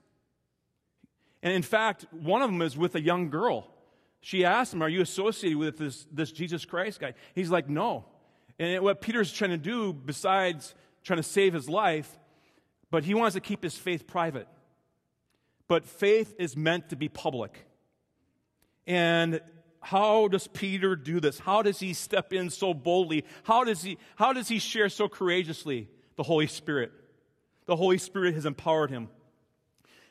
And 1.42 1.52
in 1.52 1.64
fact, 1.64 2.06
one 2.12 2.44
of 2.44 2.52
them 2.52 2.62
is 2.62 2.78
with 2.78 2.94
a 2.94 3.02
young 3.02 3.32
girl. 3.32 3.74
She 4.22 4.46
asked 4.46 4.72
him, 4.72 4.84
Are 4.84 4.88
you 4.88 5.02
associated 5.02 5.58
with 5.58 5.80
this, 5.80 6.06
this 6.12 6.32
Jesus 6.32 6.64
Christ 6.64 7.00
guy? 7.00 7.16
He's 7.34 7.50
like, 7.50 7.68
No. 7.68 8.06
And 8.60 8.84
what 8.84 9.02
Peter's 9.02 9.34
trying 9.34 9.50
to 9.50 9.58
do, 9.58 9.94
besides 9.94 10.76
trying 11.04 11.18
to 11.18 11.24
save 11.24 11.56
his 11.56 11.68
life, 11.68 12.20
but 12.92 13.04
he 13.04 13.16
wants 13.16 13.34
to 13.34 13.42
keep 13.42 13.64
his 13.64 13.76
faith 13.76 14.06
private. 14.06 14.48
But 15.68 15.88
faith 15.88 16.36
is 16.38 16.56
meant 16.56 16.90
to 16.90 16.96
be 16.96 17.10
public. 17.10 17.66
And 18.90 19.40
how 19.82 20.28
does 20.30 20.48
Peter 20.48 20.96
do 20.96 21.20
this? 21.20 21.38
How 21.38 21.62
does 21.62 21.80
he 21.80 21.94
step 21.94 22.34
in 22.34 22.50
so 22.50 22.74
boldly? 22.74 23.24
How 23.44 23.64
does 23.64 23.84
he, 23.84 24.00
how 24.16 24.34
does 24.34 24.48
he 24.48 24.58
share 24.58 24.90
so 24.90 25.08
courageously? 25.08 25.88
The 26.16 26.24
Holy 26.24 26.48
Spirit. 26.48 26.92
The 27.68 27.76
Holy 27.76 28.00
Spirit 28.00 28.34
has 28.34 28.48
empowered 28.48 28.90
him. 28.90 29.10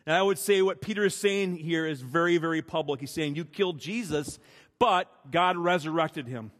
And 0.06 0.14
I 0.14 0.22
would 0.22 0.38
say 0.38 0.62
what 0.62 0.80
Peter 0.80 1.04
is 1.04 1.14
saying 1.14 1.56
here 1.56 1.86
is 1.86 2.00
very, 2.00 2.38
very 2.38 2.62
public. 2.62 3.00
He's 3.00 3.10
saying, 3.10 3.34
You 3.34 3.44
killed 3.44 3.80
Jesus, 3.80 4.38
but 4.78 5.10
God 5.32 5.56
resurrected 5.56 6.28
him. 6.28 6.52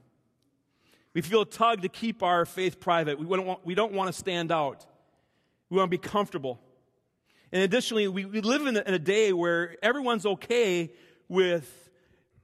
We 1.14 1.22
feel 1.22 1.42
a 1.42 1.46
tug 1.46 1.82
to 1.82 1.88
keep 1.88 2.24
our 2.24 2.44
faith 2.44 2.80
private. 2.80 3.20
We 3.20 3.36
don't 3.36 3.46
want, 3.46 3.64
we 3.64 3.76
don't 3.76 3.92
want 3.92 4.08
to 4.08 4.12
stand 4.12 4.50
out. 4.50 4.84
We 5.70 5.76
want 5.76 5.90
to 5.90 5.96
be 5.96 6.08
comfortable. 6.08 6.60
And 7.52 7.62
additionally, 7.62 8.08
we, 8.08 8.24
we 8.24 8.40
live 8.40 8.66
in 8.66 8.76
a, 8.76 8.80
in 8.80 8.92
a 8.92 8.98
day 8.98 9.32
where 9.32 9.76
everyone's 9.82 10.26
okay 10.26 10.92
with 11.28 11.87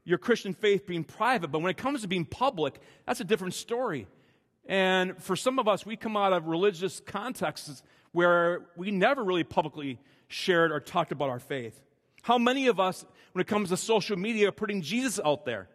your 0.05 0.19
Christian 0.19 0.55
faith 0.55 0.87
being 0.87 1.05
private, 1.05 1.49
but 1.49 1.61
when 1.61 1.71
it 1.71 1.77
comes 1.77 2.03
to 2.03 2.09
being 2.09 2.25
public, 2.25 2.81
that's 3.07 3.21
a 3.21 3.25
different 3.25 3.55
story. 3.55 4.07
And 4.67 5.23
for 5.23 5.37
some 5.37 5.59
of 5.59 5.69
us, 5.69 5.85
we 5.85 5.97
come 5.97 6.17
out 6.17 6.33
of 6.33 6.47
religious 6.47 7.01
contexts 7.01 7.83
where 8.13 8.67
we 8.77 8.91
never 8.91 9.25
really 9.25 9.45
publicly 9.45 9.99
shared 10.29 10.73
or 10.73 10.81
talked 10.81 11.13
about 11.13 11.31
our 11.31 11.39
faith. 11.39 11.81
How 12.23 12.39
many 12.39 12.69
of 12.69 12.81
us, 12.81 13.05
when 13.33 13.41
it 13.41 13.47
comes 13.47 13.69
to 13.71 13.77
social 13.77 14.17
media, 14.17 14.49
are 14.49 14.53
putting 14.53 14.83
Jesus 14.83 15.21
out 15.25 15.45
there? 15.45 15.69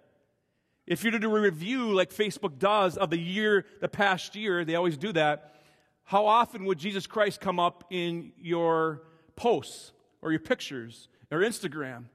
If 0.88 1.04
you 1.04 1.12
do 1.12 1.36
a 1.36 1.40
review 1.40 1.92
like 1.92 2.12
Facebook 2.12 2.58
does 2.58 2.98
of 2.98 3.12
the 3.12 3.20
year, 3.20 3.66
the 3.80 3.88
past 3.88 4.36
year, 4.36 4.66
they 4.66 4.74
always 4.76 4.98
do 4.98 5.14
that, 5.14 5.56
how 6.04 6.26
often 6.26 6.66
would 6.66 6.80
Jesus 6.80 7.06
Christ 7.06 7.40
come 7.40 7.60
up 7.60 7.84
in 7.92 8.32
your 8.42 9.04
posts 9.36 9.92
or 10.24 10.32
your 10.32 10.40
pictures 10.40 11.08
or 11.30 11.42
Instagram 11.42 12.06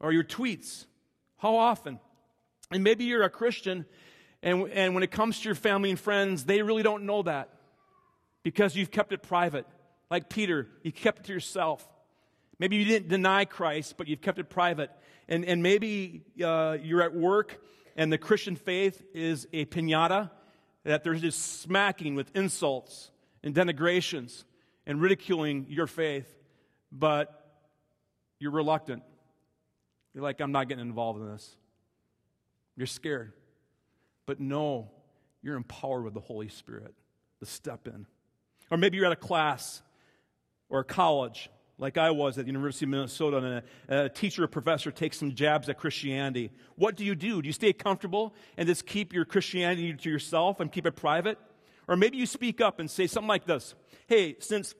or 0.00 0.12
your 0.12 0.24
tweets? 0.24 0.86
How 1.38 1.56
often? 1.56 1.98
And 2.70 2.84
maybe 2.84 3.04
you're 3.04 3.22
a 3.22 3.30
Christian, 3.30 3.86
and, 4.42 4.68
and 4.70 4.94
when 4.94 5.02
it 5.02 5.10
comes 5.10 5.40
to 5.40 5.44
your 5.46 5.54
family 5.54 5.90
and 5.90 5.98
friends, 5.98 6.44
they 6.44 6.62
really 6.62 6.82
don't 6.82 7.04
know 7.04 7.22
that 7.22 7.48
because 8.42 8.76
you've 8.76 8.90
kept 8.90 9.12
it 9.12 9.22
private. 9.22 9.66
Like 10.10 10.28
Peter, 10.28 10.68
you 10.82 10.92
kept 10.92 11.20
it 11.20 11.24
to 11.24 11.32
yourself. 11.32 11.86
Maybe 12.58 12.76
you 12.76 12.84
didn't 12.84 13.08
deny 13.08 13.44
Christ, 13.44 13.94
but 13.96 14.08
you've 14.08 14.20
kept 14.20 14.38
it 14.38 14.50
private. 14.50 14.90
And, 15.28 15.44
and 15.44 15.62
maybe 15.62 16.24
uh, 16.44 16.76
you're 16.82 17.02
at 17.02 17.14
work 17.14 17.60
and 17.98 18.12
the 18.12 18.18
Christian 18.18 18.54
faith 18.54 19.02
is 19.12 19.48
a 19.52 19.64
pinata, 19.64 20.30
that 20.84 21.02
there's 21.02 21.20
just 21.20 21.60
smacking 21.60 22.14
with 22.14 22.34
insults 22.34 23.10
and 23.42 23.52
denigrations 23.54 24.44
and 24.86 25.00
ridiculing 25.00 25.66
your 25.68 25.88
faith, 25.88 26.32
but 26.92 27.44
you're 28.38 28.52
reluctant. 28.52 29.02
You're 30.14 30.22
like, 30.22 30.40
I'm 30.40 30.52
not 30.52 30.68
getting 30.68 30.84
involved 30.84 31.20
in 31.20 31.30
this. 31.30 31.56
You're 32.76 32.86
scared. 32.86 33.32
But 34.26 34.40
no, 34.40 34.90
you're 35.42 35.56
empowered 35.56 36.04
with 36.04 36.14
the 36.14 36.20
Holy 36.20 36.48
Spirit 36.48 36.94
to 37.40 37.46
step 37.46 37.86
in. 37.86 38.06
Or 38.70 38.76
maybe 38.76 38.96
you're 38.96 39.06
at 39.06 39.12
a 39.12 39.16
class 39.16 39.82
or 40.68 40.80
a 40.80 40.84
college 40.84 41.50
like 41.78 41.96
I 41.96 42.10
was 42.10 42.36
at 42.36 42.44
the 42.44 42.48
University 42.48 42.86
of 42.86 42.90
Minnesota, 42.90 43.36
and 43.36 43.62
a, 43.88 44.04
a, 44.04 44.08
teacher 44.08 44.44
or 44.44 44.48
professor 44.48 44.90
takes 44.90 45.16
some 45.16 45.34
jabs 45.34 45.68
at 45.68 45.78
Christianity. 45.78 46.50
What 46.74 46.96
do 46.96 47.04
you 47.04 47.14
do? 47.14 47.40
Do 47.40 47.46
you 47.46 47.52
stay 47.52 47.72
comfortable 47.72 48.34
and 48.56 48.66
just 48.66 48.84
keep 48.84 49.12
your 49.12 49.24
Christianity 49.24 49.94
to 49.94 50.10
yourself 50.10 50.58
and 50.60 50.70
keep 50.72 50.86
it 50.86 50.96
private? 50.96 51.38
Or 51.86 51.96
maybe 51.96 52.18
you 52.18 52.26
speak 52.26 52.60
up 52.60 52.80
and 52.80 52.90
say 52.90 53.06
something 53.06 53.28
like 53.28 53.46
this 53.46 53.74
Hey, 54.08 54.36
since, 54.40 54.74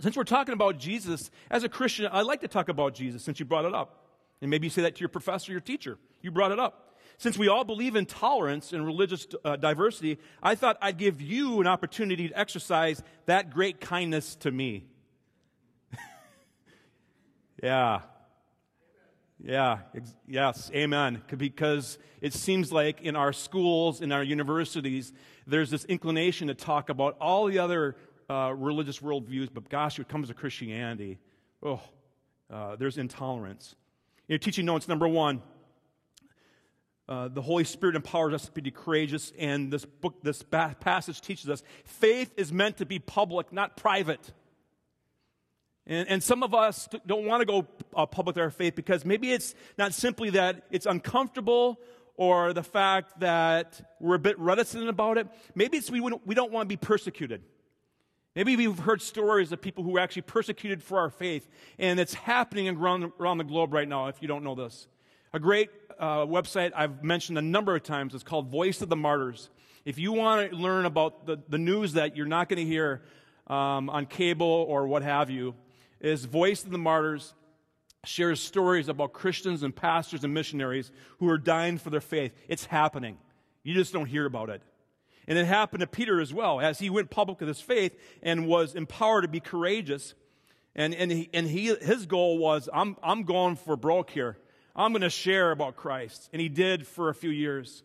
since 0.00 0.16
we're 0.16 0.24
talking 0.24 0.54
about 0.54 0.78
Jesus, 0.78 1.30
as 1.50 1.62
a 1.62 1.68
Christian, 1.68 2.06
I'd 2.06 2.26
like 2.26 2.40
to 2.40 2.48
talk 2.48 2.68
about 2.68 2.94
Jesus 2.94 3.22
since 3.22 3.38
you 3.38 3.46
brought 3.46 3.64
it 3.64 3.74
up. 3.74 4.03
And 4.40 4.50
maybe 4.50 4.66
you 4.66 4.70
say 4.70 4.82
that 4.82 4.96
to 4.96 5.00
your 5.00 5.08
professor, 5.08 5.52
your 5.52 5.60
teacher. 5.60 5.98
You 6.22 6.30
brought 6.30 6.52
it 6.52 6.58
up. 6.58 6.98
Since 7.18 7.38
we 7.38 7.48
all 7.48 7.64
believe 7.64 7.94
in 7.96 8.06
tolerance 8.06 8.72
and 8.72 8.84
religious 8.84 9.26
uh, 9.44 9.56
diversity, 9.56 10.18
I 10.42 10.54
thought 10.56 10.76
I'd 10.82 10.98
give 10.98 11.20
you 11.20 11.60
an 11.60 11.66
opportunity 11.66 12.28
to 12.28 12.38
exercise 12.38 13.02
that 13.26 13.50
great 13.50 13.80
kindness 13.80 14.34
to 14.36 14.50
me. 14.50 14.86
yeah. 17.62 18.00
Yeah, 19.42 19.78
ex- 19.94 20.14
yes, 20.26 20.70
amen. 20.74 21.22
Because 21.36 21.98
it 22.20 22.32
seems 22.32 22.72
like 22.72 23.02
in 23.02 23.14
our 23.14 23.32
schools, 23.32 24.00
in 24.00 24.10
our 24.10 24.22
universities, 24.22 25.12
there's 25.46 25.70
this 25.70 25.84
inclination 25.84 26.48
to 26.48 26.54
talk 26.54 26.88
about 26.88 27.16
all 27.20 27.46
the 27.46 27.58
other 27.58 27.96
uh, 28.30 28.54
religious 28.56 29.00
worldviews, 29.00 29.50
but 29.52 29.68
gosh, 29.68 29.98
when 29.98 30.06
it 30.06 30.08
comes 30.08 30.28
to 30.28 30.34
Christianity, 30.34 31.18
oh, 31.62 31.80
uh, 32.50 32.76
there's 32.76 32.96
intolerance. 32.96 33.74
Your 34.26 34.38
teaching 34.38 34.64
notes 34.64 34.88
number 34.88 35.06
one 35.06 35.42
uh, 37.06 37.28
the 37.28 37.42
Holy 37.42 37.64
Spirit 37.64 37.96
empowers 37.96 38.32
us 38.32 38.46
to 38.46 38.62
be 38.62 38.70
courageous, 38.70 39.30
and 39.38 39.70
this 39.70 39.84
book, 39.84 40.22
this 40.22 40.42
passage 40.42 41.20
teaches 41.20 41.50
us 41.50 41.62
faith 41.84 42.32
is 42.38 42.50
meant 42.50 42.78
to 42.78 42.86
be 42.86 42.98
public, 42.98 43.52
not 43.52 43.76
private. 43.76 44.32
And, 45.86 46.08
and 46.08 46.22
some 46.22 46.42
of 46.42 46.54
us 46.54 46.88
don't 47.06 47.26
want 47.26 47.42
to 47.42 47.46
go 47.46 47.66
uh, 47.94 48.06
public 48.06 48.36
with 48.36 48.42
our 48.42 48.50
faith 48.50 48.74
because 48.74 49.04
maybe 49.04 49.32
it's 49.32 49.54
not 49.76 49.92
simply 49.92 50.30
that 50.30 50.62
it's 50.70 50.86
uncomfortable 50.86 51.78
or 52.16 52.54
the 52.54 52.62
fact 52.62 53.20
that 53.20 53.94
we're 54.00 54.14
a 54.14 54.18
bit 54.18 54.38
reticent 54.38 54.88
about 54.88 55.18
it. 55.18 55.26
Maybe 55.54 55.76
it's 55.76 55.90
we, 55.90 56.00
we 56.00 56.34
don't 56.34 56.52
want 56.52 56.64
to 56.64 56.72
be 56.72 56.78
persecuted. 56.78 57.42
Maybe 58.34 58.56
we've 58.56 58.78
heard 58.80 59.00
stories 59.00 59.52
of 59.52 59.60
people 59.60 59.84
who 59.84 59.90
were 59.90 60.00
actually 60.00 60.22
persecuted 60.22 60.82
for 60.82 60.98
our 60.98 61.08
faith, 61.08 61.48
and 61.78 62.00
it's 62.00 62.14
happening 62.14 62.68
around, 62.68 63.12
around 63.20 63.38
the 63.38 63.44
globe 63.44 63.72
right 63.72 63.88
now 63.88 64.08
if 64.08 64.20
you 64.20 64.26
don't 64.26 64.42
know 64.42 64.56
this. 64.56 64.88
A 65.32 65.38
great 65.38 65.70
uh, 66.00 66.26
website 66.26 66.72
I've 66.74 67.04
mentioned 67.04 67.38
a 67.38 67.42
number 67.42 67.76
of 67.76 67.84
times 67.84 68.12
is 68.12 68.24
called 68.24 68.48
Voice 68.48 68.82
of 68.82 68.88
the 68.88 68.96
Martyrs. 68.96 69.50
If 69.84 69.98
you 69.98 70.12
want 70.12 70.50
to 70.50 70.56
learn 70.56 70.84
about 70.84 71.26
the, 71.26 71.38
the 71.48 71.58
news 71.58 71.92
that 71.92 72.16
you're 72.16 72.26
not 72.26 72.48
going 72.48 72.58
to 72.58 72.64
hear 72.64 73.02
um, 73.46 73.88
on 73.88 74.06
cable 74.06 74.46
or 74.46 74.88
what 74.88 75.02
have 75.02 75.30
you, 75.30 75.54
is 76.00 76.24
Voice 76.24 76.64
of 76.64 76.70
the 76.70 76.78
Martyrs 76.78 77.34
shares 78.04 78.40
stories 78.40 78.88
about 78.88 79.12
Christians 79.12 79.62
and 79.62 79.74
pastors 79.74 80.24
and 80.24 80.34
missionaries 80.34 80.90
who 81.18 81.28
are 81.28 81.38
dying 81.38 81.78
for 81.78 81.90
their 81.90 82.00
faith. 82.00 82.32
It's 82.48 82.64
happening. 82.64 83.16
You 83.62 83.74
just 83.74 83.92
don't 83.92 84.06
hear 84.06 84.26
about 84.26 84.50
it. 84.50 84.60
And 85.26 85.38
it 85.38 85.46
happened 85.46 85.80
to 85.80 85.86
Peter 85.86 86.20
as 86.20 86.32
well, 86.34 86.60
as 86.60 86.78
he 86.78 86.90
went 86.90 87.10
public 87.10 87.40
with 87.40 87.48
his 87.48 87.60
faith 87.60 87.98
and 88.22 88.46
was 88.46 88.74
empowered 88.74 89.22
to 89.22 89.28
be 89.28 89.40
courageous. 89.40 90.14
And, 90.74 90.94
and, 90.94 91.10
he, 91.10 91.30
and 91.32 91.46
he, 91.46 91.74
his 91.74 92.06
goal 92.06 92.38
was, 92.38 92.68
I'm, 92.72 92.96
I'm 93.02 93.22
going 93.22 93.56
for 93.56 93.76
broke 93.76 94.10
here. 94.10 94.36
I'm 94.76 94.92
going 94.92 95.02
to 95.02 95.10
share 95.10 95.50
about 95.50 95.76
Christ. 95.76 96.28
And 96.32 96.42
he 96.42 96.48
did 96.48 96.86
for 96.86 97.08
a 97.08 97.14
few 97.14 97.30
years. 97.30 97.82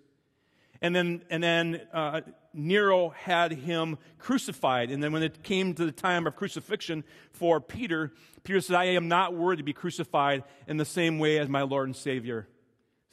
And 0.81 0.95
then, 0.95 1.21
and 1.29 1.43
then 1.43 1.81
uh, 1.93 2.21
Nero 2.53 3.09
had 3.09 3.51
him 3.51 3.97
crucified. 4.17 4.91
And 4.91 5.03
then 5.03 5.11
when 5.11 5.23
it 5.23 5.43
came 5.43 5.73
to 5.75 5.85
the 5.85 5.91
time 5.91 6.25
of 6.25 6.35
crucifixion 6.35 7.03
for 7.31 7.61
Peter, 7.61 8.11
Peter 8.43 8.61
said, 8.61 8.75
I 8.75 8.85
am 8.85 9.07
not 9.07 9.35
worthy 9.35 9.57
to 9.57 9.63
be 9.63 9.73
crucified 9.73 10.43
in 10.67 10.77
the 10.77 10.85
same 10.85 11.19
way 11.19 11.37
as 11.37 11.47
my 11.47 11.61
Lord 11.61 11.87
and 11.87 11.95
Savior. 11.95 12.47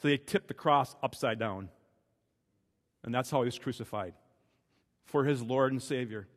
So 0.01 0.07
they 0.07 0.17
tipped 0.17 0.47
the 0.47 0.53
cross 0.53 0.95
upside 1.03 1.39
down. 1.39 1.69
And 3.03 3.13
that's 3.13 3.29
how 3.29 3.41
he 3.41 3.45
was 3.45 3.59
crucified 3.59 4.13
for 5.05 5.23
his 5.23 5.41
Lord 5.41 5.71
and 5.71 5.81
Savior. 5.81 6.27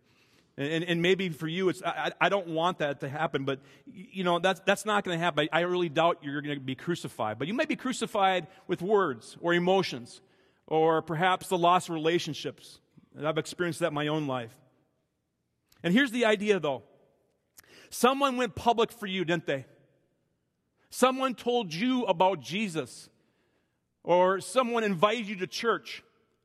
And, 0.56 0.84
and, 0.84 1.00
maybe 1.00 1.30
for 1.30 1.48
you, 1.48 1.70
it's, 1.70 1.82
I, 1.82 2.12
I, 2.20 2.28
don't 2.28 2.48
want 2.48 2.80
that 2.80 3.00
to 3.00 3.08
happen, 3.08 3.44
but 3.44 3.60
you 3.86 4.24
know, 4.24 4.38
that's, 4.40 4.60
that's 4.66 4.84
not 4.84 5.04
going 5.04 5.18
to 5.18 5.24
happen. 5.24 5.48
I 5.52 5.60
really 5.60 5.88
doubt 5.88 6.18
you're 6.22 6.42
going 6.42 6.54
to 6.54 6.60
be 6.60 6.74
crucified. 6.74 7.38
But 7.38 7.48
you 7.48 7.54
may 7.54 7.64
be 7.64 7.76
crucified 7.76 8.46
with 8.66 8.82
words 8.82 9.38
or 9.40 9.54
emotions 9.54 10.20
or 10.66 11.00
perhaps 11.00 11.48
the 11.48 11.56
loss 11.56 11.88
of 11.88 11.94
relationships. 11.94 12.80
And 13.16 13.26
I've 13.26 13.38
experienced 13.38 13.80
that 13.80 13.88
in 13.88 13.94
my 13.94 14.08
own 14.08 14.26
life. 14.26 14.54
And 15.82 15.94
here's 15.94 16.10
the 16.10 16.26
idea 16.26 16.60
though. 16.60 16.82
Someone 17.88 18.36
went 18.36 18.54
public 18.54 18.92
for 18.92 19.06
you, 19.06 19.24
didn't 19.24 19.46
they? 19.46 19.64
Someone 20.90 21.34
told 21.34 21.72
you 21.72 22.04
about 22.04 22.40
Jesus. 22.40 23.08
Or 24.02 24.40
someone 24.40 24.84
invited 24.84 25.28
you 25.28 25.36
to 25.36 25.46
church. 25.46 26.02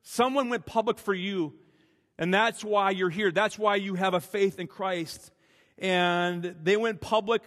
Someone 0.08 0.50
went 0.50 0.68
public 0.68 1.00
for 1.00 1.16
you, 1.16 1.56
and 2.20 2.32
that's 2.32 2.64
why 2.64 2.92
you're 2.92 3.10
here. 3.10 3.32
That's 3.32 3.58
why 3.58 3.76
you 3.76 3.96
have 3.96 4.14
a 4.14 4.22
faith 4.22 4.60
in 4.60 4.68
Christ. 4.68 5.32
And 5.80 6.56
they 6.62 6.78
went 6.78 7.02
public 7.02 7.42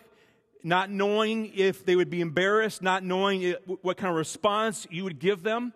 not 0.65 0.91
knowing 0.91 1.53
if 1.55 1.87
they 1.87 1.95
would 1.95 2.11
be 2.11 2.21
embarrassed, 2.21 2.83
not 2.83 3.05
knowing 3.05 3.55
what 3.65 3.97
kind 3.97 4.11
of 4.11 4.17
response 4.17 4.89
you 4.91 5.05
would 5.05 5.21
give 5.21 5.45
them. 5.45 5.73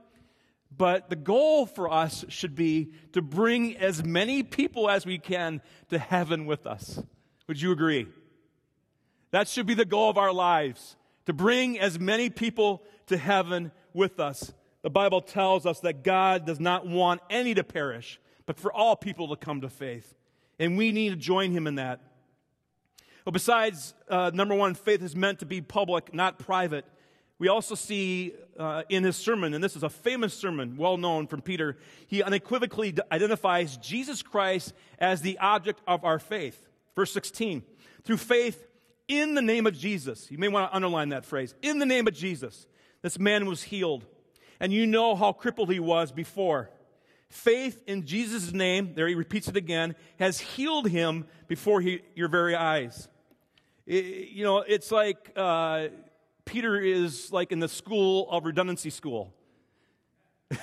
But 0.77 1.09
the 1.09 1.17
goal 1.17 1.67
for 1.67 1.89
us 1.89 2.25
should 2.29 2.57
be 2.57 2.93
to 3.13 3.23
bring 3.23 3.77
as 3.77 4.05
many 4.05 4.43
people 4.43 4.91
as 4.91 5.07
we 5.07 5.19
can 5.19 5.63
to 5.91 6.01
heaven 6.01 6.47
with 6.47 6.67
us. 6.67 7.01
Would 7.47 7.63
you 7.63 7.71
agree? 7.71 8.09
That 9.31 9.47
should 9.47 9.67
be 9.67 9.75
the 9.75 9.85
goal 9.85 10.11
of 10.11 10.19
our 10.19 10.33
lives 10.33 10.97
to 11.27 11.33
bring 11.33 11.79
as 11.79 12.01
many 12.01 12.29
people 12.29 12.83
to 13.07 13.17
heaven 13.17 13.71
with 13.95 14.19
us. 14.19 14.53
The 14.83 14.91
Bible 14.91 15.21
tells 15.21 15.65
us 15.65 15.81
that 15.81 16.03
God 16.03 16.45
does 16.45 16.61
not 16.61 16.87
want 16.87 17.21
any 17.31 17.55
to 17.55 17.65
perish, 17.65 18.21
but 18.47 18.59
for 18.59 18.73
all 18.73 18.97
people 18.97 19.29
to 19.29 19.37
come 19.37 19.61
to 19.61 19.69
faith. 19.69 20.15
And 20.59 20.77
we 20.77 20.93
need 20.93 21.11
to 21.11 21.17
join 21.17 21.53
him 21.53 21.67
in 21.67 21.77
that. 21.77 22.01
Well, 23.25 23.33
besides, 23.33 23.95
uh, 24.09 24.33
number 24.35 24.55
one, 24.55 24.75
faith 24.75 25.03
is 25.03 25.15
meant 25.15 25.39
to 25.39 25.47
be 25.47 25.61
public, 25.61 26.13
not 26.13 26.39
private. 26.41 26.85
We 27.39 27.49
also 27.49 27.77
see 27.77 28.35
uh, 28.59 28.83
in 28.89 29.05
his 29.05 29.17
sermon, 29.17 29.55
and 29.55 29.63
this 29.63 29.77
is 29.77 29.85
a 29.85 29.89
famous 29.89 30.35
sermon, 30.35 30.77
well 30.77 30.97
known 30.97 31.29
from 31.29 31.43
Peter, 31.43 31.79
he 32.09 32.23
unequivocally 32.23 32.95
identifies 33.11 33.77
Jesus 33.77 34.23
Christ 34.23 34.75
as 34.99 35.23
the 35.23 35.39
object 35.39 35.81
of 35.87 36.05
our 36.05 36.19
faith. 36.19 36.69
Verse 36.97 37.13
16, 37.13 37.63
through 38.05 38.19
faith 38.19 38.67
in 39.09 39.35
the 39.35 39.43
name 39.43 39.67
of 39.67 39.77
Jesus. 39.77 40.31
You 40.31 40.39
may 40.39 40.49
want 40.49 40.71
to 40.71 40.77
underline 40.77 41.11
that 41.11 41.25
phrase. 41.25 41.55
In 41.63 41.79
the 41.79 41.87
name 41.87 42.07
of 42.07 42.15
Jesus, 42.15 42.67
this 43.03 43.19
man 43.19 43.47
was 43.47 43.63
healed 43.63 44.05
and 44.63 44.73
you 44.73 44.87
know 44.87 45.17
how 45.17 45.33
crippled 45.33 45.73
he 45.73 45.81
was 45.81 46.13
before. 46.13 46.71
Faith 47.29 47.83
in 47.89 48.07
Jesus' 48.07 48.53
name, 48.53 48.95
there 48.95 49.09
he 49.09 49.17
repeats 49.17 49.49
it 49.49 49.57
again, 49.57 49.97
has 50.21 50.39
healed 50.39 50.89
him 50.89 51.27
before 51.49 51.81
he, 51.81 52.01
your 52.15 52.29
very 52.29 52.55
eyes. 52.55 53.09
It, 53.87 54.29
you 54.29 54.45
know, 54.45 54.59
it's 54.59 54.93
like 54.93 55.33
uh, 55.35 55.89
Peter 56.45 56.81
is 56.81 57.33
like 57.33 57.51
in 57.51 57.59
the 57.59 57.69
school 57.69 58.31
of 58.31 58.45
redundancy 58.45 58.91
school. 58.91 59.35
Some 60.53 60.61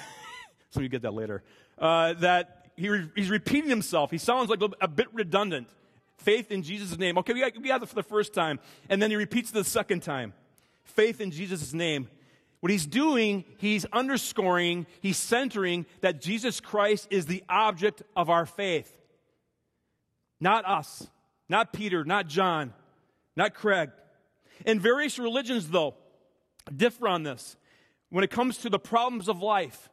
of 0.77 0.83
you 0.83 0.89
get 0.89 1.01
that 1.01 1.13
later. 1.13 1.43
Uh, 1.77 2.13
that 2.13 2.67
he 2.77 2.88
re- 2.88 3.09
he's 3.15 3.29
repeating 3.29 3.69
himself. 3.69 4.12
He 4.12 4.17
sounds 4.17 4.49
like 4.49 4.62
a, 4.79 4.88
bit 4.88 5.13
redundant. 5.13 5.67
Faith 6.19 6.51
in 6.51 6.63
Jesus' 6.63 6.97
name. 6.97 7.17
Okay, 7.17 7.33
we 7.33 7.41
got, 7.41 7.57
we 7.57 7.67
got 7.67 7.83
it 7.83 7.89
for 7.89 7.95
the 7.95 8.03
first 8.03 8.33
time. 8.33 8.62
And 8.88 9.01
then 9.01 9.09
he 9.09 9.17
repeats 9.17 9.49
it 9.49 9.55
the 9.55 9.65
second 9.65 10.03
time. 10.03 10.33
Faith 10.85 11.19
in 11.19 11.31
Jesus' 11.31 11.73
name 11.73 12.07
what 12.59 12.71
he's 12.71 12.85
doing, 12.85 13.45
he's 13.57 13.85
underscoring, 13.85 14.85
he's 15.01 15.17
centering 15.17 15.85
that 16.01 16.21
Jesus 16.21 16.59
Christ 16.59 17.07
is 17.09 17.25
the 17.25 17.43
object 17.47 18.03
of 18.15 18.29
our 18.29 18.45
faith. 18.45 18.93
Not 20.41 20.67
us, 20.67 21.07
not 21.47 21.73
Peter, 21.73 22.03
not 22.03 22.27
John, 22.27 22.73
not 23.35 23.53
Craig. 23.53 23.91
And 24.65 24.81
various 24.81 25.17
religions, 25.17 25.69
though, 25.69 25.95
differ 26.75 27.07
on 27.07 27.23
this 27.23 27.55
when 28.09 28.23
it 28.23 28.29
comes 28.29 28.57
to 28.59 28.69
the 28.69 28.79
problems 28.79 29.29
of 29.29 29.41
life, 29.41 29.89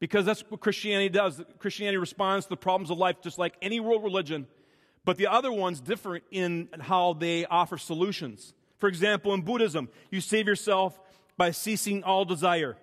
because 0.00 0.24
that's 0.24 0.42
what 0.48 0.60
Christianity 0.60 1.08
does. 1.08 1.42
Christianity 1.58 1.98
responds 1.98 2.46
to 2.46 2.50
the 2.50 2.56
problems 2.56 2.90
of 2.90 2.98
life 2.98 3.16
just 3.22 3.38
like 3.38 3.54
any 3.60 3.80
world 3.80 4.02
religion, 4.02 4.46
but 5.04 5.16
the 5.16 5.26
other 5.26 5.52
ones 5.52 5.80
differ 5.80 6.20
in 6.30 6.68
how 6.80 7.12
they 7.12 7.44
offer 7.46 7.76
solutions. 7.76 8.54
For 8.78 8.88
example, 8.88 9.32
in 9.34 9.42
Buddhism, 9.42 9.88
you 10.10 10.20
save 10.20 10.46
yourself 10.46 10.98
by 11.36 11.50
ceasing 11.50 12.02
all 12.04 12.24
desire. 12.24 12.76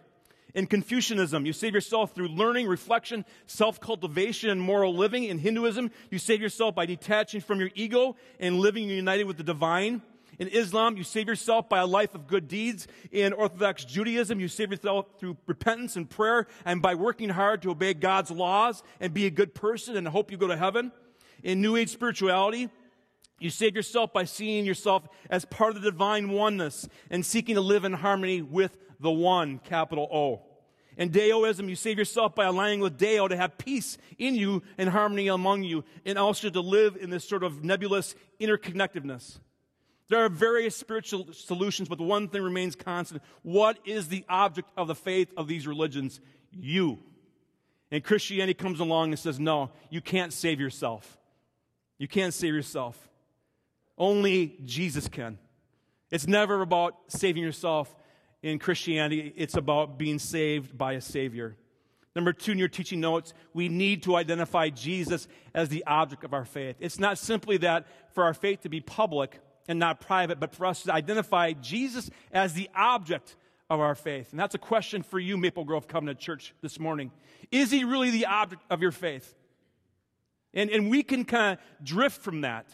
In 0.53 0.67
Confucianism, 0.67 1.45
you 1.45 1.53
save 1.53 1.73
yourself 1.73 2.13
through 2.13 2.27
learning, 2.27 2.67
reflection, 2.67 3.25
self 3.47 3.79
cultivation, 3.79 4.51
and 4.51 4.61
moral 4.61 4.95
living. 4.95 5.23
In 5.23 5.39
Hinduism, 5.39 5.89
you 6.11 6.19
save 6.19 6.41
yourself 6.41 6.75
by 6.75 6.85
detaching 6.85 7.41
from 7.41 7.59
your 7.59 7.71
ego 7.73 8.15
and 8.39 8.59
living 8.59 8.87
united 8.87 9.23
with 9.23 9.37
the 9.37 9.43
divine. 9.43 10.03
In 10.39 10.47
Islam, 10.47 10.97
you 10.97 11.03
save 11.03 11.27
yourself 11.27 11.69
by 11.69 11.79
a 11.79 11.85
life 11.85 12.15
of 12.15 12.27
good 12.27 12.47
deeds. 12.47 12.87
In 13.11 13.33
Orthodox 13.33 13.85
Judaism, 13.85 14.39
you 14.39 14.47
save 14.47 14.71
yourself 14.71 15.05
through 15.19 15.37
repentance 15.45 15.95
and 15.95 16.09
prayer 16.09 16.47
and 16.65 16.81
by 16.81 16.95
working 16.95 17.29
hard 17.29 17.61
to 17.63 17.71
obey 17.71 17.93
God's 17.93 18.31
laws 18.31 18.83
and 18.99 19.13
be 19.13 19.25
a 19.25 19.31
good 19.31 19.53
person 19.53 19.95
and 19.95 20.07
hope 20.07 20.31
you 20.31 20.37
go 20.37 20.47
to 20.47 20.57
heaven. 20.57 20.91
In 21.43 21.61
New 21.61 21.75
Age 21.75 21.89
spirituality, 21.89 22.69
you 23.39 23.49
save 23.49 23.75
yourself 23.75 24.13
by 24.13 24.23
seeing 24.23 24.65
yourself 24.65 25.07
as 25.29 25.45
part 25.45 25.75
of 25.75 25.81
the 25.81 25.91
divine 25.91 26.29
oneness 26.29 26.87
and 27.09 27.25
seeking 27.25 27.55
to 27.55 27.61
live 27.61 27.83
in 27.83 27.93
harmony 27.93 28.41
with 28.41 28.77
the 28.99 29.11
one, 29.11 29.59
capital 29.59 30.07
O. 30.11 30.41
In 30.95 31.09
Daoism, 31.09 31.67
you 31.67 31.75
save 31.75 31.97
yourself 31.97 32.35
by 32.35 32.45
aligning 32.45 32.79
with 32.79 32.99
Dao 32.99 33.27
to 33.29 33.35
have 33.35 33.57
peace 33.57 33.97
in 34.17 34.35
you 34.35 34.61
and 34.77 34.89
harmony 34.89 35.27
among 35.27 35.63
you, 35.63 35.83
and 36.05 36.17
also 36.17 36.49
to 36.49 36.61
live 36.61 36.95
in 36.95 37.09
this 37.09 37.27
sort 37.27 37.43
of 37.43 37.63
nebulous 37.63 38.15
interconnectedness. 38.39 39.39
There 40.09 40.23
are 40.23 40.29
various 40.29 40.75
spiritual 40.75 41.33
solutions, 41.33 41.89
but 41.89 41.97
the 41.97 42.03
one 42.03 42.27
thing 42.27 42.43
remains 42.43 42.75
constant. 42.75 43.23
What 43.41 43.79
is 43.85 44.09
the 44.09 44.23
object 44.29 44.69
of 44.77 44.87
the 44.87 44.95
faith 44.95 45.33
of 45.35 45.47
these 45.47 45.65
religions? 45.65 46.21
You. 46.51 46.99
And 47.89 48.03
Christianity 48.03 48.53
comes 48.53 48.79
along 48.79 49.09
and 49.09 49.19
says, 49.19 49.39
no, 49.39 49.71
you 49.89 50.01
can't 50.01 50.31
save 50.31 50.59
yourself. 50.59 51.17
You 51.97 52.07
can't 52.07 52.33
save 52.33 52.53
yourself. 52.53 53.09
Only 53.97 54.57
Jesus 54.65 55.07
can. 55.07 55.37
It's 56.11 56.27
never 56.27 56.61
about 56.61 56.95
saving 57.07 57.43
yourself. 57.43 57.93
in 58.43 58.59
Christianity, 58.59 59.33
it's 59.37 59.55
about 59.55 59.97
being 59.97 60.19
saved 60.19 60.77
by 60.77 60.93
a 60.93 61.01
Savior. 61.01 61.55
Number 62.15 62.33
two, 62.33 62.51
in 62.51 62.59
your 62.59 62.67
teaching 62.67 62.99
notes, 62.99 63.33
we 63.53 63.69
need 63.69 64.03
to 64.03 64.15
identify 64.15 64.69
Jesus 64.69 65.27
as 65.53 65.69
the 65.69 65.83
object 65.87 66.23
of 66.23 66.33
our 66.33 66.45
faith. 66.45 66.75
It's 66.79 66.99
not 66.99 67.17
simply 67.17 67.57
that 67.57 67.87
for 68.13 68.25
our 68.25 68.33
faith 68.33 68.61
to 68.61 68.69
be 68.69 68.81
public 68.81 69.39
and 69.67 69.79
not 69.79 70.01
private, 70.01 70.39
but 70.39 70.53
for 70.53 70.65
us 70.65 70.83
to 70.83 70.93
identify 70.93 71.53
Jesus 71.53 72.09
as 72.31 72.53
the 72.53 72.69
object 72.75 73.35
of 73.69 73.79
our 73.79 73.95
faith. 73.95 74.31
And 74.31 74.39
that's 74.39 74.53
a 74.53 74.59
question 74.59 75.01
for 75.01 75.17
you, 75.17 75.37
Maple 75.37 75.63
Grove 75.63 75.87
Covenant 75.87 76.19
Church, 76.19 76.53
this 76.61 76.79
morning. 76.79 77.11
Is 77.49 77.71
he 77.71 77.85
really 77.85 78.11
the 78.11 78.25
object 78.25 78.61
of 78.69 78.81
your 78.81 78.91
faith? 78.91 79.33
And, 80.53 80.69
and 80.69 80.91
we 80.91 81.01
can 81.01 81.25
kind 81.25 81.57
of 81.57 81.85
drift 81.85 82.21
from 82.21 82.41
that. 82.41 82.67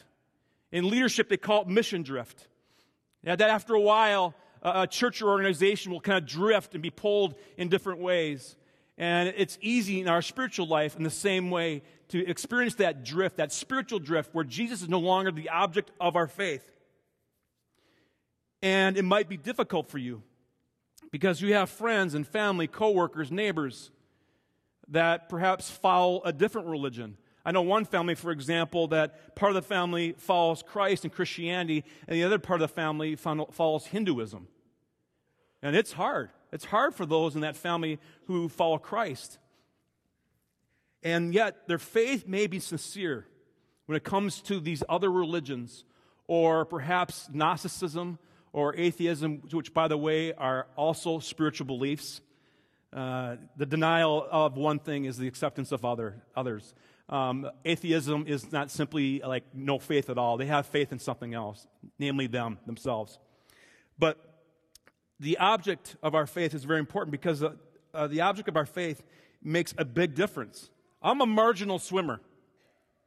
In 0.71 0.89
leadership, 0.89 1.29
they 1.29 1.37
call 1.37 1.63
it 1.63 1.67
mission 1.67 2.03
drift. 2.03 2.47
Yeah, 3.23 3.35
that 3.35 3.49
after 3.49 3.73
a 3.73 3.81
while, 3.81 4.35
a 4.61 4.87
church 4.87 5.21
or 5.21 5.29
organization 5.29 5.91
will 5.91 6.01
kind 6.01 6.17
of 6.17 6.25
drift 6.25 6.73
and 6.73 6.83
be 6.83 6.89
pulled 6.89 7.35
in 7.57 7.69
different 7.69 7.99
ways. 7.99 8.55
And 8.97 9.33
it's 9.37 9.57
easy 9.61 10.01
in 10.01 10.07
our 10.07 10.21
spiritual 10.21 10.67
life 10.67 10.95
in 10.97 11.03
the 11.03 11.09
same 11.09 11.49
way 11.49 11.83
to 12.09 12.25
experience 12.27 12.75
that 12.75 13.05
drift, 13.05 13.37
that 13.37 13.53
spiritual 13.53 13.99
drift, 13.99 14.33
where 14.33 14.43
Jesus 14.43 14.81
is 14.81 14.89
no 14.89 14.99
longer 14.99 15.31
the 15.31 15.49
object 15.49 15.91
of 15.99 16.15
our 16.15 16.27
faith. 16.27 16.75
And 18.61 18.97
it 18.97 19.05
might 19.05 19.29
be 19.29 19.37
difficult 19.37 19.87
for 19.87 19.97
you 19.97 20.21
because 21.11 21.41
you 21.41 21.53
have 21.53 21.69
friends 21.69 22.13
and 22.13 22.27
family, 22.27 22.67
coworkers, 22.67 23.31
neighbors 23.31 23.91
that 24.89 25.29
perhaps 25.29 25.69
follow 25.69 26.21
a 26.23 26.33
different 26.33 26.67
religion. 26.67 27.17
I 27.49 27.51
know 27.51 27.63
one 27.63 27.85
family, 27.85 28.13
for 28.13 28.29
example, 28.29 28.89
that 28.89 29.35
part 29.35 29.49
of 29.49 29.55
the 29.55 29.67
family 29.67 30.13
follows 30.19 30.61
Christ 30.61 31.03
and 31.03 31.11
Christianity, 31.11 31.83
and 32.07 32.15
the 32.15 32.23
other 32.23 32.37
part 32.37 32.61
of 32.61 32.69
the 32.69 32.75
family 32.75 33.15
follows 33.15 33.87
Hinduism. 33.87 34.47
And 35.63 35.75
it's 35.75 35.93
hard. 35.93 36.29
It's 36.51 36.65
hard 36.65 36.93
for 36.93 37.07
those 37.07 37.33
in 37.33 37.41
that 37.41 37.55
family 37.55 37.97
who 38.27 38.49
follow 38.49 38.77
Christ. 38.77 39.39
And 41.01 41.33
yet, 41.33 41.67
their 41.67 41.79
faith 41.79 42.27
may 42.27 42.45
be 42.45 42.59
sincere 42.59 43.25
when 43.87 43.95
it 43.95 44.03
comes 44.03 44.41
to 44.41 44.59
these 44.59 44.83
other 44.87 45.11
religions, 45.11 45.85
or 46.27 46.65
perhaps 46.65 47.29
Gnosticism 47.33 48.19
or 48.53 48.75
atheism, 48.75 49.41
which, 49.51 49.73
by 49.73 49.87
the 49.87 49.97
way, 49.97 50.33
are 50.33 50.67
also 50.75 51.17
spiritual 51.17 51.65
beliefs. 51.65 52.21
Uh, 52.93 53.37
the 53.57 53.65
denial 53.65 54.27
of 54.29 54.55
one 54.55 54.77
thing 54.77 55.05
is 55.05 55.17
the 55.17 55.27
acceptance 55.27 55.71
of 55.71 55.83
other, 55.83 56.21
others. 56.35 56.75
Um, 57.09 57.49
atheism 57.65 58.25
is 58.27 58.51
not 58.51 58.69
simply 58.69 59.19
like 59.25 59.43
no 59.53 59.79
faith 59.79 60.11
at 60.11 60.19
all. 60.19 60.37
They 60.37 60.45
have 60.45 60.67
faith 60.67 60.91
in 60.91 60.99
something 60.99 61.33
else, 61.33 61.67
namely 61.97 62.27
them, 62.27 62.59
themselves. 62.67 63.17
But 63.97 64.17
the 65.19 65.39
object 65.39 65.95
of 66.03 66.13
our 66.13 66.27
faith 66.27 66.53
is 66.53 66.63
very 66.63 66.79
important 66.79 67.11
because 67.11 67.41
uh, 67.41 67.53
uh, 67.95 68.07
the 68.07 68.21
object 68.21 68.47
of 68.47 68.55
our 68.55 68.67
faith 68.67 69.03
makes 69.43 69.73
a 69.77 69.85
big 69.85 70.13
difference. 70.13 70.69
I'm 71.01 71.19
a 71.21 71.25
marginal 71.25 71.79
swimmer. 71.79 72.21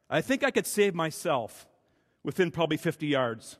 I 0.09 0.19
think 0.21 0.43
I 0.43 0.51
could 0.51 0.67
save 0.67 0.93
myself 0.93 1.65
within 2.23 2.51
probably 2.51 2.77
50 2.77 3.07
yards. 3.07 3.57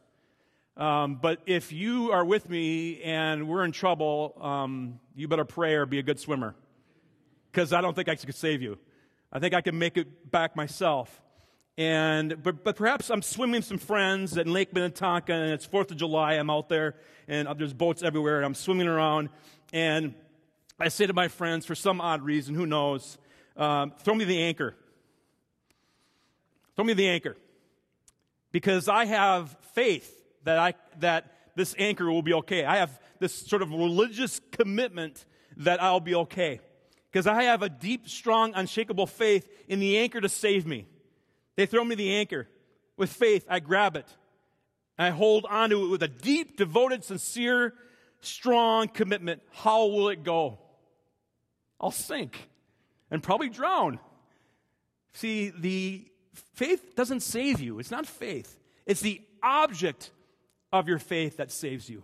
Um, 0.75 1.19
but 1.21 1.39
if 1.45 1.71
you 1.71 2.12
are 2.12 2.25
with 2.25 2.49
me 2.49 3.01
and 3.01 3.47
we're 3.47 3.63
in 3.63 3.71
trouble, 3.71 4.36
um, 4.41 4.99
you 5.15 5.27
better 5.27 5.45
pray 5.45 5.75
or 5.75 5.86
be 5.86 5.99
a 5.99 6.03
good 6.03 6.19
swimmer. 6.19 6.53
Because 7.51 7.71
I 7.71 7.82
don't 7.82 7.95
think 7.95 8.10
I 8.10 8.15
could 8.15 8.36
save 8.36 8.62
you. 8.62 8.77
I 9.36 9.39
think 9.39 9.56
I 9.56 9.62
can 9.62 9.80
make 9.80 9.98
it 9.98 10.32
back 10.32 10.56
myself. 10.56 11.19
And, 11.76 12.43
but, 12.43 12.63
but 12.63 12.76
perhaps 12.76 13.10
I'm 13.10 13.24
swimming 13.24 13.56
with 13.56 13.65
some 13.65 13.80
friends 13.80 14.38
at 14.38 14.48
Lake 14.48 14.72
Minnetonka 14.74 15.34
and 15.34 15.52
it's 15.52 15.65
4th 15.65 15.89
of 15.89 15.98
July. 15.98 16.34
I'm 16.34 16.52
out 16.52 16.69
there 16.69 16.96
and 17.28 17.48
there's 17.58 17.74
boats 17.74 18.04
everywhere 18.04 18.38
and 18.38 18.46
I'm 18.46 18.54
swimming 18.54 18.88
around. 18.88 19.30
And 19.74 20.13
I 20.80 20.89
say 20.89 21.08
to 21.08 21.13
my 21.13 21.30
friends, 21.30 21.65
for 21.65 21.74
some 21.74 22.00
odd 22.00 22.22
reason, 22.22 22.54
who 22.54 22.67
knows, 22.67 23.17
um, 23.58 23.93
throw 24.02 24.13
me 24.13 24.24
the 24.24 24.39
anchor. 24.39 24.76
Throw 26.76 26.86
me 26.86 26.93
the 26.93 27.08
anchor. 27.08 27.36
Because 28.52 28.88
I 28.88 29.06
have 29.06 29.58
faith 29.74 30.15
that, 30.43 30.60
I, 30.60 30.76
that 31.00 31.36
this 31.56 31.74
anchor 31.80 32.12
will 32.12 32.22
be 32.22 32.34
okay. 32.34 32.65
I 32.65 32.78
have 32.78 33.00
this 33.17 33.34
sort 33.34 33.63
of 33.63 33.72
religious 33.72 34.39
commitment 34.52 35.26
that 35.58 35.82
I'll 35.82 36.00
be 36.00 36.13
okay. 36.13 36.60
Because 37.13 37.28
I 37.28 37.43
have 37.43 37.62
a 37.62 37.69
deep, 37.69 38.10
strong, 38.10 38.54
unshakable 38.56 39.06
faith 39.06 39.47
in 39.67 39.80
the 39.80 39.99
anchor 39.99 40.19
to 40.19 40.28
save 40.28 40.65
me. 40.65 40.88
They 41.56 41.67
throw 41.67 41.86
me 41.86 41.93
the 41.93 42.15
anchor. 42.15 42.47
With 42.97 43.12
faith, 43.12 43.45
I 43.47 43.60
grab 43.60 43.95
it. 43.95 44.08
I 44.97 45.12
hold 45.12 45.45
onto 45.47 45.86
it 45.86 45.89
with 45.89 46.02
a 46.02 46.08
deep, 46.08 46.58
devoted, 46.58 47.04
sincere, 47.04 47.76
strong 48.21 48.88
commitment. 48.88 49.43
How 49.52 49.86
will 49.86 50.10
it 50.10 50.23
go? 50.23 50.58
I'll 51.80 51.91
sink 51.91 52.49
and 53.12 53.21
probably 53.21 53.49
drown. 53.49 53.99
See, 55.13 55.49
the 55.56 56.08
faith 56.56 56.95
doesn't 56.95 57.19
save 57.19 57.60
you. 57.60 57.78
It's 57.78 57.91
not 57.91 58.08
faith. 58.08 58.58
It's 58.88 59.02
the 59.02 59.21
object 59.43 60.10
of 60.71 60.88
your 60.88 60.97
faith 60.97 61.38
that 61.38 61.52
saves 61.52 61.88
you. 61.91 62.04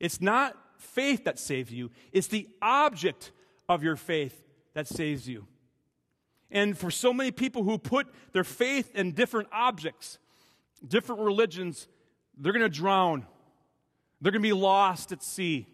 It's 0.00 0.20
not 0.20 0.56
faith 0.78 1.24
that 1.24 1.38
saves 1.38 1.72
you, 1.72 1.90
it's 2.12 2.26
the 2.26 2.48
object 2.60 3.30
of 3.68 3.82
your 3.82 3.96
faith 3.96 4.42
that 4.74 4.86
saves 4.86 5.28
you. 5.28 5.46
And 6.50 6.76
for 6.76 6.90
so 6.90 7.12
many 7.12 7.30
people 7.30 7.64
who 7.64 7.78
put 7.78 8.06
their 8.32 8.44
faith 8.44 8.94
in 8.94 9.12
different 9.12 9.48
objects, 9.52 10.18
different 10.86 11.22
religions, 11.22 11.88
they're 12.36 12.52
going 12.52 12.62
to 12.62 12.68
drown. 12.68 13.26
They're 14.20 14.32
going 14.32 14.42
to 14.42 14.48
be 14.48 14.52
lost 14.52 15.12
at 15.12 15.22
sea. 15.22 15.66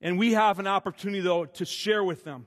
And 0.00 0.18
we 0.18 0.34
have 0.34 0.58
an 0.58 0.66
opportunity, 0.66 1.20
though, 1.20 1.46
to 1.46 1.64
share 1.64 2.04
with 2.04 2.24
them 2.24 2.46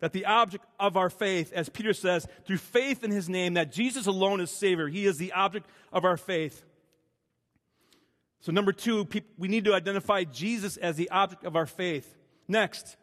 that 0.00 0.12
the 0.12 0.26
object 0.26 0.64
of 0.78 0.96
our 0.96 1.10
faith, 1.10 1.52
as 1.52 1.68
Peter 1.68 1.92
says, 1.92 2.26
through 2.44 2.58
faith 2.58 3.02
in 3.02 3.10
his 3.10 3.28
name, 3.28 3.54
that 3.54 3.72
Jesus 3.72 4.06
alone 4.06 4.40
is 4.40 4.50
Savior. 4.50 4.86
He 4.88 5.06
is 5.06 5.16
the 5.16 5.32
object 5.32 5.66
of 5.92 6.04
our 6.04 6.16
faith. 6.16 6.62
So, 8.40 8.52
number 8.52 8.72
two, 8.72 9.08
we 9.38 9.48
need 9.48 9.64
to 9.64 9.74
identify 9.74 10.24
Jesus 10.24 10.76
as 10.76 10.96
the 10.96 11.08
object 11.10 11.44
of 11.44 11.56
our 11.56 11.64
faith. 11.64 12.14
Next, 12.46 12.96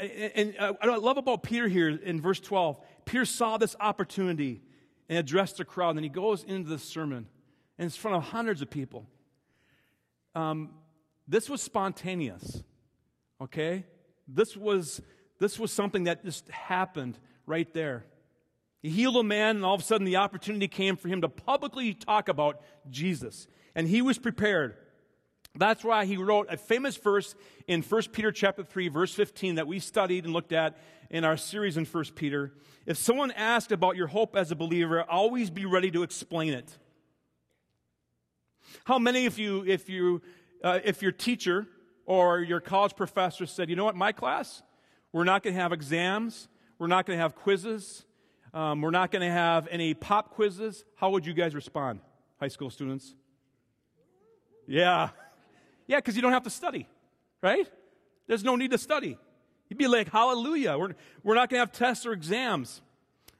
and 0.00 0.54
what 0.58 0.88
I 0.88 0.96
love 0.96 1.18
about 1.18 1.42
Peter 1.42 1.68
here 1.68 1.88
in 1.88 2.20
verse 2.20 2.40
12, 2.40 2.78
Peter 3.04 3.24
saw 3.24 3.58
this 3.58 3.76
opportunity 3.80 4.62
and 5.08 5.18
addressed 5.18 5.58
the 5.58 5.64
crowd. 5.64 5.96
And 5.96 6.04
he 6.04 6.08
goes 6.08 6.44
into 6.44 6.68
the 6.68 6.78
sermon, 6.78 7.26
and 7.78 7.86
it's 7.86 7.96
in 7.96 8.00
front 8.00 8.16
of 8.16 8.24
hundreds 8.24 8.62
of 8.62 8.70
people. 8.70 9.06
Um, 10.34 10.70
this 11.28 11.48
was 11.48 11.62
spontaneous, 11.62 12.62
okay? 13.40 13.84
This 14.26 14.56
was, 14.56 15.02
this 15.38 15.58
was 15.58 15.72
something 15.72 16.04
that 16.04 16.24
just 16.24 16.48
happened 16.48 17.18
right 17.46 17.72
there. 17.74 18.04
He 18.82 18.90
healed 18.90 19.16
a 19.16 19.22
man, 19.22 19.56
and 19.56 19.64
all 19.64 19.74
of 19.74 19.80
a 19.80 19.84
sudden 19.84 20.04
the 20.04 20.16
opportunity 20.16 20.68
came 20.68 20.96
for 20.96 21.08
him 21.08 21.20
to 21.20 21.28
publicly 21.28 21.94
talk 21.94 22.28
about 22.28 22.62
Jesus 22.88 23.46
and 23.74 23.88
he 23.88 24.02
was 24.02 24.18
prepared. 24.18 24.76
That's 25.56 25.84
why 25.84 26.04
he 26.04 26.16
wrote 26.16 26.46
a 26.50 26.56
famous 26.56 26.96
verse 26.96 27.34
in 27.66 27.82
1 27.82 28.02
Peter 28.12 28.30
chapter 28.30 28.62
3 28.62 28.88
verse 28.88 29.12
15 29.14 29.56
that 29.56 29.66
we 29.66 29.80
studied 29.80 30.24
and 30.24 30.32
looked 30.32 30.52
at 30.52 30.78
in 31.10 31.24
our 31.24 31.36
series 31.36 31.76
in 31.76 31.84
1 31.84 32.04
Peter. 32.14 32.52
If 32.86 32.96
someone 32.96 33.32
asks 33.32 33.72
about 33.72 33.96
your 33.96 34.06
hope 34.06 34.36
as 34.36 34.50
a 34.50 34.56
believer, 34.56 35.02
always 35.02 35.50
be 35.50 35.66
ready 35.66 35.90
to 35.90 36.02
explain 36.02 36.52
it. 36.52 36.78
How 38.84 38.98
many 38.98 39.26
of 39.26 39.38
you, 39.38 39.64
if 39.66 39.88
you, 39.88 40.22
uh, 40.62 40.78
if 40.84 41.02
your 41.02 41.12
teacher 41.12 41.66
or 42.06 42.40
your 42.40 42.60
college 42.60 42.94
professor 42.94 43.44
said, 43.44 43.68
you 43.68 43.76
know 43.76 43.84
what, 43.84 43.96
my 43.96 44.12
class, 44.12 44.62
we're 45.12 45.24
not 45.24 45.42
going 45.42 45.54
to 45.54 45.60
have 45.60 45.72
exams, 45.72 46.48
we're 46.78 46.86
not 46.86 47.06
going 47.06 47.18
to 47.18 47.22
have 47.22 47.34
quizzes, 47.34 48.04
um, 48.54 48.80
we're 48.80 48.90
not 48.90 49.10
going 49.10 49.22
to 49.22 49.32
have 49.32 49.66
any 49.70 49.94
pop 49.94 50.30
quizzes, 50.30 50.84
how 50.94 51.10
would 51.10 51.26
you 51.26 51.34
guys 51.34 51.54
respond, 51.54 52.00
high 52.38 52.48
school 52.48 52.70
students? 52.70 53.14
Yeah. 54.66 55.10
Yeah, 55.90 55.96
because 55.96 56.14
you 56.14 56.22
don't 56.22 56.30
have 56.30 56.44
to 56.44 56.50
study, 56.50 56.86
right? 57.42 57.66
There's 58.28 58.44
no 58.44 58.54
need 58.54 58.70
to 58.70 58.78
study. 58.78 59.18
You'd 59.68 59.76
be 59.76 59.88
like, 59.88 60.08
hallelujah. 60.08 60.78
We're, 60.78 60.94
we're 61.24 61.34
not 61.34 61.50
going 61.50 61.56
to 61.56 61.66
have 61.66 61.72
tests 61.72 62.06
or 62.06 62.12
exams. 62.12 62.80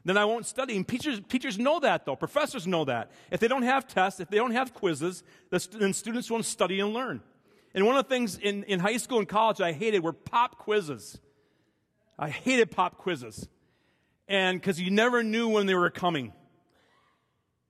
Then 0.05 0.17
I 0.17 0.25
won't 0.25 0.47
study. 0.47 0.75
And 0.77 0.87
teachers, 0.87 1.21
teachers 1.29 1.61
know 1.61 1.79
that, 1.79 2.05
though. 2.05 2.17
Professors 2.17 2.67
know 2.67 2.87
that. 2.87 3.13
If 3.31 3.39
they 3.39 3.47
don't 3.47 3.63
have 3.63 3.87
tests, 3.87 4.19
if 4.19 4.31
they 4.31 4.37
don't 4.37 4.51
have 4.51 4.75
quizzes, 4.75 5.23
then 5.51 5.93
students 5.93 6.29
won't 6.29 6.45
study 6.45 6.81
and 6.81 6.93
learn. 6.93 7.21
And 7.73 7.87
one 7.87 7.97
of 7.97 8.09
the 8.09 8.09
things 8.09 8.37
in, 8.37 8.65
in 8.65 8.81
high 8.81 8.97
school 8.97 9.21
and 9.21 9.29
college 9.29 9.61
I 9.61 9.71
hated 9.71 10.03
were 10.03 10.13
pop 10.13 10.59
quizzes. 10.59 11.21
I 12.19 12.31
hated 12.31 12.73
pop 12.73 12.99
quizzes. 12.99 13.49
And 14.27 14.61
because 14.61 14.81
you 14.81 14.91
never 14.91 15.23
knew 15.23 15.51
when 15.51 15.67
they 15.67 15.77
were 15.77 15.89
coming. 15.89 16.33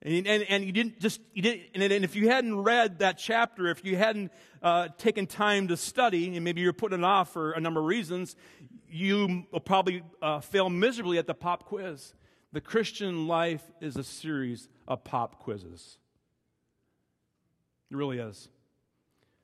And, 0.03 0.27
and, 0.27 0.43
and, 0.49 0.65
you 0.65 0.73
didn't 0.73 0.99
just, 0.99 1.21
you 1.35 1.43
didn't, 1.43 1.63
and 1.75 2.05
if 2.05 2.17
you 2.17 2.31
hadn't 2.31 2.57
read 2.63 3.01
that 3.01 3.19
chapter, 3.19 3.69
if 3.69 3.85
you 3.85 3.97
hadn't 3.97 4.33
uh, 4.63 4.89
taken 4.97 5.27
time 5.27 5.69
to 5.69 5.77
study, 5.77 6.35
and 6.35 6.43
maybe 6.43 6.63
you're 6.63 6.73
putting 6.73 7.01
it 7.01 7.05
off 7.05 7.35
for 7.35 7.53
a 7.53 7.61
number 7.61 7.81
of 7.81 7.87
reasons, 7.87 8.35
you 8.89 9.45
will 9.53 9.61
probably 9.61 10.03
uh, 10.23 10.41
fail 10.41 10.71
miserably 10.71 11.19
at 11.19 11.27
the 11.27 11.35
pop 11.35 11.65
quiz. 11.65 12.15
The 12.53 12.63
Christian 12.63 13.29
life 13.29 13.63
is 13.81 13.97
a 13.97 14.03
series 14.03 14.69
of 14.89 15.05
pop 15.05 15.39
quizzes. 15.39 15.99
It 17.91 17.97
really 17.97 18.19
is. 18.19 18.49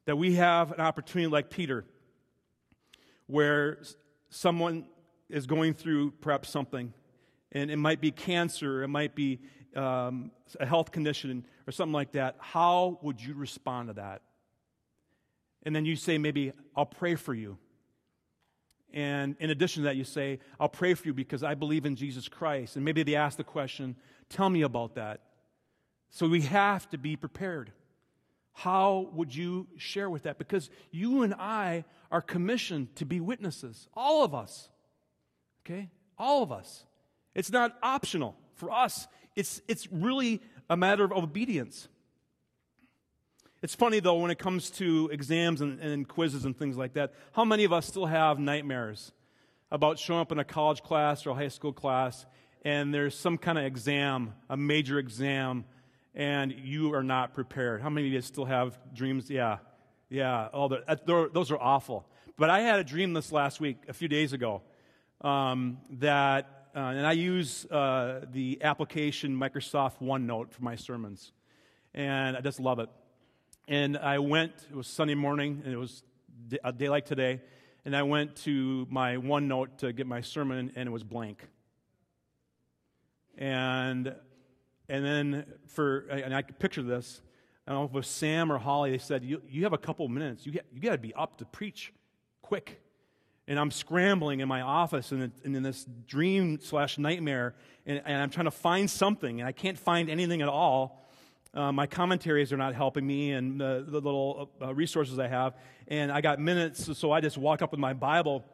That 0.06 0.16
we 0.16 0.36
have 0.36 0.72
an 0.72 0.80
opportunity 0.80 1.30
like 1.30 1.50
Peter, 1.50 1.84
where 3.26 3.78
someone 4.30 4.86
is 5.28 5.46
going 5.46 5.74
through 5.74 6.12
perhaps 6.12 6.48
something, 6.48 6.94
and 7.52 7.70
it 7.70 7.76
might 7.76 8.00
be 8.00 8.10
cancer, 8.10 8.82
it 8.82 8.88
might 8.88 9.14
be 9.14 9.40
um, 9.76 10.30
a 10.58 10.66
health 10.66 10.90
condition, 10.90 11.44
or 11.66 11.72
something 11.72 11.92
like 11.92 12.12
that. 12.12 12.36
How 12.38 12.98
would 13.02 13.20
you 13.20 13.34
respond 13.34 13.88
to 13.88 13.94
that? 13.94 14.22
And 15.62 15.74
then 15.74 15.84
you 15.84 15.96
say, 15.96 16.18
maybe, 16.18 16.52
I'll 16.74 16.86
pray 16.86 17.16
for 17.16 17.34
you. 17.34 17.58
And 18.92 19.36
in 19.40 19.50
addition 19.50 19.82
to 19.82 19.88
that, 19.88 19.96
you 19.96 20.04
say, 20.04 20.38
I'll 20.58 20.68
pray 20.68 20.94
for 20.94 21.06
you 21.06 21.12
because 21.12 21.42
I 21.42 21.54
believe 21.54 21.84
in 21.84 21.96
Jesus 21.96 22.28
Christ. 22.28 22.76
And 22.76 22.84
maybe 22.84 23.02
they 23.02 23.14
ask 23.14 23.36
the 23.36 23.44
question, 23.44 23.96
Tell 24.28 24.50
me 24.50 24.62
about 24.62 24.94
that. 24.96 25.20
So 26.10 26.26
we 26.26 26.42
have 26.42 26.88
to 26.90 26.98
be 26.98 27.16
prepared. 27.16 27.72
How 28.52 29.10
would 29.12 29.34
you 29.34 29.68
share 29.76 30.08
with 30.08 30.22
that? 30.22 30.38
Because 30.38 30.70
you 30.90 31.22
and 31.22 31.34
I 31.34 31.84
are 32.10 32.22
commissioned 32.22 32.96
to 32.96 33.04
be 33.04 33.20
witnesses. 33.20 33.86
All 33.94 34.24
of 34.24 34.34
us. 34.34 34.68
Okay? 35.64 35.90
All 36.18 36.42
of 36.42 36.50
us. 36.50 36.86
It's 37.34 37.52
not 37.52 37.76
optional. 37.82 38.34
For 38.56 38.70
us, 38.72 39.06
it's, 39.34 39.62
it's 39.68 39.90
really 39.92 40.40
a 40.68 40.76
matter 40.76 41.04
of 41.04 41.12
obedience. 41.12 41.88
It's 43.62 43.74
funny, 43.74 44.00
though, 44.00 44.18
when 44.18 44.30
it 44.30 44.38
comes 44.38 44.70
to 44.72 45.08
exams 45.12 45.60
and, 45.60 45.80
and 45.80 46.06
quizzes 46.06 46.44
and 46.44 46.56
things 46.56 46.76
like 46.76 46.94
that, 46.94 47.14
how 47.32 47.44
many 47.44 47.64
of 47.64 47.72
us 47.72 47.86
still 47.86 48.06
have 48.06 48.38
nightmares 48.38 49.12
about 49.70 49.98
showing 49.98 50.20
up 50.20 50.32
in 50.32 50.38
a 50.38 50.44
college 50.44 50.82
class 50.82 51.26
or 51.26 51.30
a 51.30 51.34
high 51.34 51.48
school 51.48 51.72
class 51.72 52.26
and 52.66 52.92
there's 52.92 53.14
some 53.14 53.38
kind 53.38 53.58
of 53.58 53.64
exam, 53.64 54.34
a 54.50 54.56
major 54.56 54.98
exam, 54.98 55.64
and 56.16 56.52
you 56.52 56.92
are 56.94 57.02
not 57.04 57.32
prepared? 57.32 57.80
How 57.80 57.90
many 57.90 58.08
of 58.08 58.12
you 58.12 58.20
still 58.22 58.44
have 58.44 58.76
dreams? 58.92 59.30
Yeah, 59.30 59.58
yeah, 60.08 60.48
oh, 60.52 60.68
those 61.32 61.52
are 61.52 61.58
awful. 61.58 62.08
But 62.36 62.50
I 62.50 62.60
had 62.60 62.80
a 62.80 62.84
dream 62.84 63.12
this 63.12 63.30
last 63.30 63.60
week, 63.60 63.76
a 63.88 63.92
few 63.92 64.08
days 64.08 64.32
ago, 64.32 64.62
um, 65.20 65.78
that, 65.98 66.55
uh, 66.76 66.90
and 66.90 67.06
I 67.06 67.12
use 67.12 67.64
uh, 67.70 68.26
the 68.30 68.58
application 68.62 69.34
Microsoft 69.34 70.02
OneNote 70.02 70.52
for 70.52 70.62
my 70.62 70.76
sermons, 70.76 71.32
and 71.94 72.36
I 72.36 72.42
just 72.42 72.60
love 72.60 72.80
it. 72.80 72.90
And 73.66 73.96
I 73.96 74.18
went, 74.18 74.52
it 74.70 74.76
was 74.76 74.86
Sunday 74.86 75.14
morning, 75.14 75.62
and 75.64 75.72
it 75.72 75.78
was 75.78 76.02
a 76.62 76.74
day 76.74 76.90
like 76.90 77.06
today, 77.06 77.40
and 77.86 77.96
I 77.96 78.02
went 78.02 78.36
to 78.44 78.86
my 78.90 79.16
OneNote 79.16 79.78
to 79.78 79.94
get 79.94 80.06
my 80.06 80.20
sermon, 80.20 80.70
and 80.76 80.86
it 80.86 80.92
was 80.92 81.02
blank. 81.02 81.48
And, 83.38 84.14
and 84.86 85.04
then 85.04 85.46
for, 85.68 86.00
and 86.10 86.34
I 86.34 86.42
could 86.42 86.58
picture 86.58 86.82
this, 86.82 87.22
I 87.66 87.72
don't 87.72 87.80
know 87.80 87.84
if 87.86 87.90
it 87.92 87.96
was 87.96 88.06
Sam 88.06 88.52
or 88.52 88.58
Holly, 88.58 88.90
they 88.90 88.98
said, 88.98 89.24
You, 89.24 89.40
you 89.48 89.62
have 89.62 89.72
a 89.72 89.78
couple 89.78 90.06
minutes. 90.08 90.44
You, 90.44 90.52
get, 90.52 90.66
you 90.74 90.82
got 90.82 90.92
to 90.92 90.98
be 90.98 91.14
up 91.14 91.38
to 91.38 91.46
preach 91.46 91.94
quick. 92.42 92.82
And 93.48 93.60
I'm 93.60 93.70
scrambling 93.70 94.40
in 94.40 94.48
my 94.48 94.60
office 94.60 95.12
and, 95.12 95.30
in 95.44 95.62
this 95.62 95.86
dream 96.06 96.58
slash 96.60 96.98
nightmare, 96.98 97.54
and, 97.86 98.02
and 98.04 98.20
I'm 98.22 98.30
trying 98.30 98.46
to 98.46 98.50
find 98.50 98.90
something, 98.90 99.40
and 99.40 99.48
I 99.48 99.52
can't 99.52 99.78
find 99.78 100.10
anything 100.10 100.42
at 100.42 100.48
all. 100.48 101.06
Uh, 101.54 101.72
my 101.72 101.86
commentaries 101.86 102.52
are 102.52 102.56
not 102.56 102.74
helping 102.74 103.06
me 103.06 103.32
and 103.32 103.58
the, 103.60 103.84
the 103.86 104.00
little 104.00 104.50
uh, 104.60 104.74
resources 104.74 105.18
I 105.18 105.28
have. 105.28 105.54
And 105.88 106.10
I 106.12 106.20
got 106.20 106.38
minutes, 106.38 106.98
so 106.98 107.12
I 107.12 107.20
just 107.20 107.38
walk 107.38 107.62
up 107.62 107.70
with 107.70 107.80
my 107.80 107.94
Bible 107.94 108.44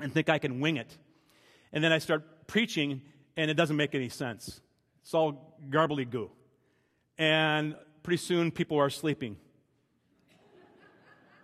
and 0.00 0.12
think 0.12 0.28
I 0.28 0.38
can 0.38 0.60
wing 0.60 0.76
it. 0.76 0.96
And 1.72 1.84
then 1.84 1.92
I 1.92 1.98
start 1.98 2.46
preaching, 2.46 3.02
and 3.36 3.50
it 3.50 3.54
doesn't 3.54 3.76
make 3.76 3.94
any 3.94 4.08
sense. 4.08 4.60
It's 5.02 5.14
all 5.14 5.56
garbly 5.70 6.08
goo, 6.08 6.30
And 7.18 7.76
pretty 8.02 8.18
soon 8.18 8.50
people 8.50 8.78
are 8.78 8.90
sleeping. 8.90 9.36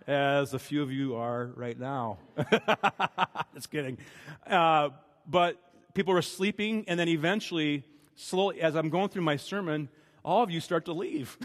As 0.08 0.54
a 0.54 0.58
few 0.58 0.82
of 0.82 0.90
you 0.90 1.16
are 1.16 1.50
right 1.54 1.78
now. 1.78 2.16
Just 3.54 3.70
kidding. 3.70 3.98
Uh, 4.46 4.88
but 5.26 5.60
people 5.92 6.14
were 6.14 6.22
sleeping, 6.22 6.86
and 6.88 6.98
then 6.98 7.08
eventually, 7.08 7.84
slowly, 8.14 8.62
as 8.62 8.74
I'm 8.74 8.88
going 8.88 9.10
through 9.10 9.24
my 9.24 9.36
sermon, 9.36 9.90
all 10.24 10.42
of 10.42 10.50
you 10.50 10.60
start 10.60 10.86
to 10.86 10.94
leave. 10.94 11.36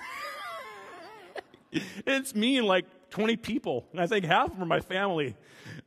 it's 1.74 2.34
me 2.34 2.58
and 2.58 2.66
like 2.66 2.86
20 3.10 3.36
people, 3.36 3.86
and 3.92 4.00
I 4.00 4.08
think 4.08 4.24
half 4.24 4.46
of 4.46 4.54
them 4.54 4.64
are 4.64 4.66
my 4.66 4.80
family. 4.80 5.36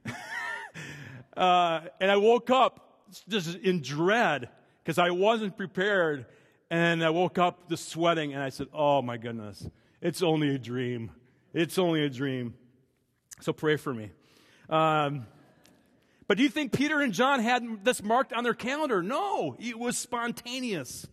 uh, 1.35 1.81
and 1.99 2.11
I 2.11 2.19
woke 2.19 2.51
up 2.51 3.07
just 3.27 3.57
in 3.57 3.81
dread 3.81 4.51
because 4.85 4.99
I 4.99 5.13
wasn't 5.13 5.57
prepared. 5.57 6.27
And 6.71 7.03
I 7.03 7.09
woke 7.09 7.39
up 7.39 7.71
just 7.71 7.89
sweating, 7.89 8.35
and 8.35 8.43
I 8.43 8.51
said, 8.51 8.67
Oh 8.75 9.01
my 9.01 9.17
goodness, 9.17 9.67
it's 10.03 10.23
only 10.23 10.55
a 10.55 10.59
dream. 10.59 11.11
It's 11.55 11.79
only 11.79 12.05
a 12.05 12.11
dream. 12.11 12.53
So 13.41 13.53
pray 13.53 13.77
for 13.77 13.93
me. 13.93 14.11
Um, 14.69 15.27
but 16.29 16.37
do 16.37 16.43
you 16.43 16.49
think 16.49 16.73
Peter 16.73 17.01
and 17.01 17.13
John 17.13 17.41
had 17.41 17.85
this 17.85 18.03
marked 18.03 18.33
on 18.33 18.45
their 18.45 18.55
calendar? 18.55 19.03
No, 19.03 19.57
it 19.59 19.79
was 19.79 19.97
spontaneous. 19.97 21.07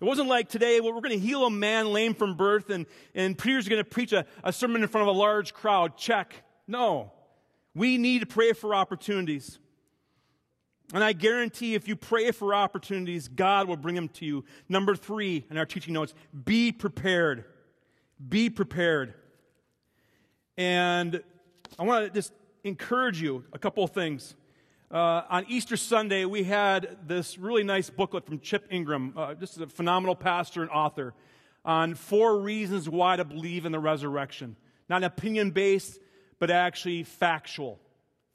It 0.00 0.04
wasn't 0.04 0.28
like 0.28 0.48
today, 0.48 0.80
well, 0.80 0.92
we're 0.92 1.00
going 1.00 1.18
to 1.18 1.26
heal 1.26 1.44
a 1.44 1.50
man 1.50 1.92
lame 1.92 2.14
from 2.14 2.36
birth 2.36 2.70
and, 2.70 2.86
and 3.14 3.36
Peter's 3.36 3.68
going 3.68 3.82
to 3.82 3.88
preach 3.88 4.12
a, 4.12 4.26
a 4.42 4.52
sermon 4.52 4.82
in 4.82 4.88
front 4.88 5.08
of 5.08 5.14
a 5.14 5.18
large 5.18 5.54
crowd. 5.54 5.96
Check. 5.96 6.34
No. 6.66 7.12
We 7.74 7.98
need 7.98 8.20
to 8.20 8.26
pray 8.26 8.52
for 8.52 8.74
opportunities. 8.74 9.58
And 10.92 11.02
I 11.02 11.12
guarantee 11.12 11.74
if 11.74 11.88
you 11.88 11.96
pray 11.96 12.30
for 12.30 12.54
opportunities, 12.54 13.26
God 13.28 13.66
will 13.66 13.76
bring 13.76 13.94
them 13.94 14.08
to 14.10 14.26
you. 14.26 14.44
Number 14.68 14.94
three 14.94 15.44
in 15.50 15.56
our 15.56 15.66
teaching 15.66 15.94
notes 15.94 16.14
be 16.44 16.70
prepared. 16.70 17.44
Be 18.28 18.50
prepared. 18.50 19.14
And 20.56 21.22
I 21.78 21.82
want 21.82 22.06
to 22.06 22.10
just 22.10 22.32
encourage 22.62 23.20
you 23.20 23.44
a 23.52 23.58
couple 23.58 23.82
of 23.82 23.90
things. 23.90 24.36
Uh, 24.90 25.22
on 25.28 25.44
Easter 25.48 25.76
Sunday, 25.76 26.24
we 26.24 26.44
had 26.44 26.96
this 27.06 27.36
really 27.36 27.64
nice 27.64 27.90
booklet 27.90 28.24
from 28.26 28.38
Chip 28.38 28.66
Ingram, 28.70 29.12
uh, 29.16 29.34
just 29.34 29.58
a 29.60 29.66
phenomenal 29.66 30.14
pastor 30.14 30.62
and 30.62 30.70
author, 30.70 31.14
on 31.64 31.94
four 31.94 32.38
reasons 32.38 32.88
why 32.88 33.16
to 33.16 33.24
believe 33.24 33.66
in 33.66 33.72
the 33.72 33.80
resurrection. 33.80 34.54
Not 34.88 35.02
opinion 35.02 35.50
based, 35.50 35.98
but 36.38 36.50
actually 36.50 37.02
factual, 37.02 37.80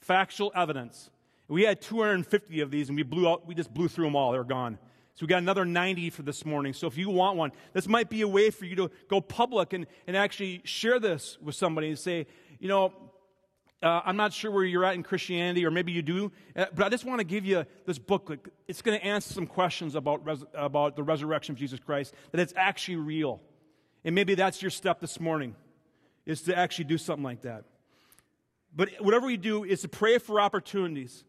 factual 0.02 0.52
evidence. 0.54 1.10
We 1.48 1.64
had 1.64 1.82
250 1.82 2.60
of 2.60 2.72
these, 2.72 2.90
and 2.90 2.98
we 2.98 3.04
blew 3.04 3.28
out, 3.30 3.48
we 3.48 3.56
just 3.56 3.74
blew 3.74 3.88
through 3.88 4.06
them 4.06 4.16
all. 4.16 4.34
They're 4.34 4.44
gone. 4.44 4.78
So 5.16 5.26
we 5.26 5.28
got 5.28 5.40
another 5.40 5.66
90 5.66 6.10
for 6.12 6.24
this 6.24 6.46
morning. 6.46 6.74
So 6.74 6.88
if 6.88 6.98
you 6.98 7.10
want 7.10 7.38
one, 7.38 7.52
this 7.74 7.88
might 7.88 8.10
be 8.10 8.22
a 8.22 8.28
way 8.28 8.50
for 8.50 8.66
you 8.66 8.76
to 8.76 8.92
go 9.10 9.22
public 9.22 9.74
and, 9.74 9.86
and 10.08 10.16
actually 10.16 10.62
share 10.64 11.00
this 11.00 11.38
with 11.42 11.56
somebody 11.56 11.90
and 11.90 12.00
say, 12.00 12.28
you 12.60 12.68
know, 12.68 12.94
uh, 13.82 14.02
I'm 14.04 14.18
not 14.18 14.34
sure 14.34 14.52
where 14.52 14.64
you're 14.64 14.84
at 14.84 14.96
in 14.96 15.04
Christianity, 15.04 15.66
or 15.66 15.72
maybe 15.72 15.92
you 15.92 16.02
do, 16.02 16.32
uh, 16.56 16.66
but 16.74 16.86
I 16.86 16.90
just 16.90 17.06
want 17.06 17.20
to 17.20 17.24
give 17.26 17.46
you 17.46 17.66
this 17.86 17.98
booklet. 17.98 18.42
It's 18.68 18.82
going 18.82 19.00
to 19.00 19.06
answer 19.06 19.34
some 19.34 19.48
questions 19.48 19.96
about, 19.96 20.26
res- 20.26 20.44
about 20.54 20.96
the 20.96 21.04
resurrection 21.04 21.54
of 21.54 21.60
Jesus 21.60 21.80
Christ, 21.80 22.14
that 22.32 22.42
it's 22.42 22.54
actually 22.58 22.98
real. 22.98 23.42
And 24.04 24.16
maybe 24.16 24.36
that's 24.36 24.62
your 24.62 24.72
step 24.72 25.00
this 25.00 25.20
morning, 25.20 25.56
is 26.26 26.42
to 26.44 26.58
actually 26.58 26.86
do 26.86 26.98
something 26.98 27.24
like 27.24 27.44
that. 27.44 27.64
But 28.76 28.90
whatever 29.00 29.26
we 29.26 29.38
do 29.38 29.64
is 29.64 29.82
to 29.82 29.88
pray 29.88 30.18
for 30.18 30.40
opportunities. 30.42 31.24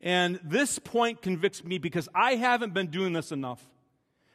And 0.00 0.40
this 0.42 0.78
point 0.78 1.22
convicts 1.22 1.62
me 1.64 1.78
because 1.78 2.08
I 2.14 2.36
haven't 2.36 2.72
been 2.72 2.86
doing 2.86 3.12
this 3.12 3.32
enough. 3.32 3.68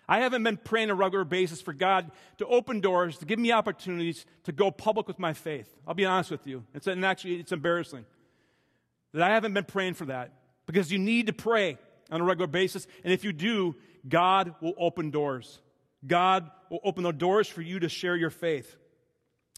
I 0.07 0.19
haven't 0.19 0.43
been 0.43 0.57
praying 0.57 0.89
on 0.89 0.97
a 0.97 0.99
regular 0.99 1.25
basis 1.25 1.61
for 1.61 1.73
God 1.73 2.11
to 2.37 2.45
open 2.45 2.79
doors, 2.79 3.17
to 3.19 3.25
give 3.25 3.39
me 3.39 3.51
opportunities 3.51 4.25
to 4.43 4.51
go 4.51 4.71
public 4.71 5.07
with 5.07 5.19
my 5.19 5.33
faith. 5.33 5.73
I'll 5.87 5.95
be 5.95 6.05
honest 6.05 6.31
with 6.31 6.45
you. 6.45 6.63
It's, 6.73 6.87
and 6.87 7.03
actually, 7.03 7.35
it's 7.35 7.51
embarrassing 7.51 8.05
that 9.13 9.23
I 9.23 9.33
haven't 9.33 9.53
been 9.53 9.65
praying 9.65 9.95
for 9.95 10.05
that 10.05 10.31
because 10.65 10.91
you 10.91 10.99
need 10.99 11.27
to 11.27 11.33
pray 11.33 11.77
on 12.11 12.21
a 12.21 12.23
regular 12.23 12.47
basis. 12.47 12.87
And 13.03 13.11
if 13.11 13.23
you 13.23 13.33
do, 13.33 13.75
God 14.07 14.55
will 14.61 14.75
open 14.77 15.09
doors. 15.09 15.59
God 16.05 16.49
will 16.69 16.81
open 16.83 17.03
the 17.03 17.11
doors 17.11 17.47
for 17.47 17.61
you 17.61 17.79
to 17.79 17.89
share 17.89 18.15
your 18.15 18.29
faith. 18.29 18.75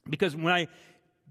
Because 0.09 0.35
when 0.35 0.53
I 0.53 0.67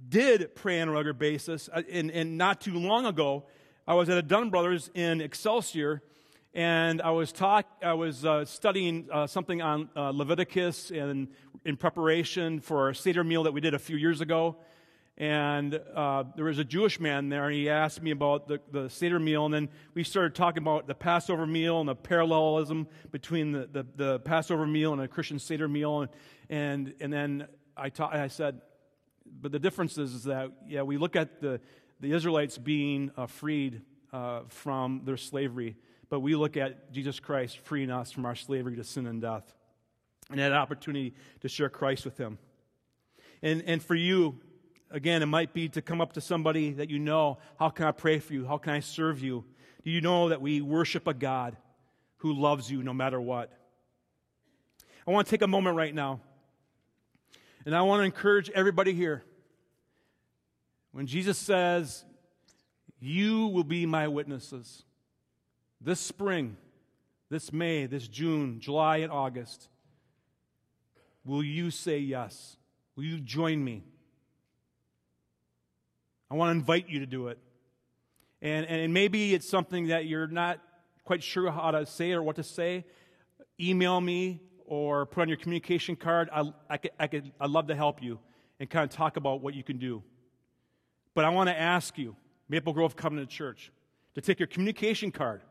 did 0.09 0.55
pray 0.55 0.81
on 0.81 0.89
a 0.89 0.93
regular 0.93 1.15
basis, 1.15 1.71
uh, 1.73 1.83
and, 1.91 2.11
and 2.11 2.37
not 2.37 2.61
too 2.61 2.75
long 2.75 3.07
ago, 3.07 3.45
I 3.87 3.95
was 3.95 4.09
at 4.09 4.19
a 4.19 4.23
Dunn 4.23 4.51
Brothers 4.51 4.91
in 4.95 5.21
Excelsior 5.21 6.03
and 6.57 7.03
I 7.03 7.11
was 7.11 7.33
talk, 7.33 7.67
I 7.83 7.93
was 7.93 8.25
uh, 8.25 8.47
studying 8.47 9.09
uh, 9.13 9.27
something 9.27 9.61
on 9.61 9.91
uh, 9.95 10.09
Leviticus 10.09 10.91
and 10.91 11.29
in 11.67 11.77
preparation 11.77 12.61
for 12.61 12.89
a 12.89 12.95
Seder 12.95 13.23
meal 13.23 13.43
that 13.43 13.53
we 13.53 13.61
did 13.61 13.75
a 13.75 13.79
few 13.79 13.99
years 13.99 14.23
ago. 14.23 14.57
And 15.19 15.79
uh, 15.95 16.25
there 16.35 16.47
was 16.47 16.59
a 16.59 16.65
Jewish 16.65 16.99
man 16.99 17.29
there, 17.29 17.45
and 17.45 17.55
he 17.55 17.69
asked 17.69 18.01
me 18.01 18.11
about 18.11 18.49
the, 18.49 18.61
the 18.73 18.89
Seder 18.89 19.21
meal. 19.21 19.45
And 19.45 19.53
then 19.53 19.69
we 19.93 20.03
started 20.03 20.35
talking 20.35 20.63
about 20.63 20.87
the 20.87 20.95
Passover 20.95 21.47
meal 21.47 21.79
and 21.81 21.91
the 21.91 21.95
parallelism 21.95 22.89
between 23.11 23.53
the, 23.53 23.69
the, 23.71 23.87
the 23.95 24.19
Passover 24.21 24.67
meal 24.67 24.95
and 24.95 25.03
a 25.03 25.09
Christian 25.09 25.39
Seder 25.39 25.69
meal. 25.69 26.01
And, 26.01 26.11
and, 26.49 26.95
and 27.01 27.13
then 27.13 27.49
I, 27.77 27.91
ta- 27.91 28.09
I 28.11 28.29
said, 28.29 28.63
but 29.43 29.53
the 29.53 29.59
difference 29.59 29.99
is, 29.99 30.15
is 30.15 30.25
that, 30.25 30.53
yeah, 30.67 30.81
we 30.81 30.97
look 30.97 31.17
at 31.17 31.39
the, 31.43 31.61
the 32.01 32.13
Israelites 32.13 32.57
being 32.57 33.11
uh, 33.15 33.27
freed 33.27 33.83
uh, 34.11 34.41
from 34.49 35.03
their 35.05 35.19
slavery 35.19 35.77
but 36.09 36.21
we 36.21 36.37
look 36.37 36.57
at 36.57 36.93
Jesus 36.93 37.21
Christ 37.21 37.59
freeing 37.59 37.91
us 37.91 38.13
from 38.13 38.27
our 38.27 38.35
slavery 38.35 38.77
to 38.77 38.85
sin 38.85 39.07
and 39.07 39.21
death 39.21 39.53
and 40.31 40.41
that 40.41 40.53
opportunity 40.53 41.15
to 41.41 41.49
share 41.49 41.69
Christ 41.69 42.05
with 42.05 42.19
Him. 42.19 42.39
And, 43.43 43.63
and 43.67 43.83
for 43.83 43.95
you, 43.95 44.41
again, 44.91 45.23
it 45.23 45.27
might 45.27 45.53
be 45.53 45.69
to 45.71 45.83
come 45.83 46.01
up 46.01 46.15
to 46.15 46.21
somebody 46.21 46.73
that 46.73 46.91
you 46.91 46.99
know. 46.99 47.39
How 47.59 47.69
can 47.69 47.87
I 47.87 47.93
pray 47.93 48.19
for 48.19 48.33
you? 48.33 48.47
How 48.47 48.59
can 48.59 48.73
I 48.73 48.81
serve 48.81 49.23
you? 49.23 49.45
Do 49.85 49.91
you 49.91 50.01
know 50.01 50.31
that 50.31 50.41
we 50.41 50.61
worship 50.61 51.07
a 51.07 51.15
God 51.15 51.57
who 52.19 52.33
loves 52.33 52.71
you 52.71 52.83
no 52.83 52.93
matter 52.93 53.21
what? 53.21 53.53
I 55.07 55.13
want 55.13 55.27
to 55.27 55.31
take 55.31 55.43
a 55.43 55.47
moment 55.47 55.77
right 55.77 55.95
now, 55.95 56.21
and 57.65 57.77
I 57.77 57.83
want 57.83 58.01
to 58.01 58.05
encourage 58.05 58.51
everybody 58.51 58.93
here. 58.93 59.23
When 60.91 61.07
Jesus 61.07 61.39
says, 61.39 62.05
You 62.99 63.47
will 63.47 63.65
be 63.65 63.87
my 63.87 64.09
witnesses, 64.09 64.83
this 65.81 66.01
spring, 66.01 66.57
this 67.29 67.53
May, 67.53 67.87
this 67.87 68.09
June, 68.09 68.61
July, 68.61 68.99
and 68.99 69.13
August, 69.13 69.69
will 71.25 71.43
you 71.43 71.71
say 71.71 71.99
yes? 71.99 72.57
Will 72.95 73.05
you 73.05 73.21
join 73.21 73.63
me? 73.63 73.85
I 76.31 76.35
want 76.35 76.49
to 76.49 76.53
invite 76.53 76.89
you 76.89 77.01
to 77.01 77.07
do 77.07 77.29
it. 77.29 77.39
And, 78.43 78.67
and 78.67 78.93
maybe 78.93 79.35
it's 79.35 79.49
something 79.49 79.89
that 79.89 80.07
you're 80.07 80.27
not 80.27 80.61
quite 81.05 81.23
sure 81.23 81.51
how 81.51 81.71
to 81.71 81.87
say 81.87 82.13
or 82.13 82.23
what 82.23 82.37
to 82.37 82.43
say. 82.43 82.85
Email 83.61 84.01
me 84.01 84.41
or 84.67 85.07
put 85.07 85.23
on 85.23 85.29
your 85.29 85.39
communication 85.39 85.97
card. 85.97 86.29
I, 86.33 86.53
I, 86.69 86.77
could, 86.77 86.91
I 86.99 87.07
could, 87.07 87.33
I'd 87.41 87.51
love 87.51 87.69
to 87.69 87.75
help 87.75 88.03
you 88.03 88.19
and 88.59 88.69
kind 88.69 88.85
of 88.85 88.91
talk 88.91 89.17
about 89.17 89.41
what 89.41 89.55
you 89.55 89.63
can 89.63 89.79
do. 89.79 90.03
But 91.15 91.25
I 91.25 91.31
want 91.31 91.49
to 91.49 91.59
ask 91.59 91.97
you, 91.97 92.17
Maple 92.49 92.73
Grove 92.73 92.97
Covenant 92.97 93.31
Church, 93.31 93.73
to 94.15 94.21
take 94.21 94.39
your 94.39 94.47
communication 94.47 95.11
card. 95.11 95.43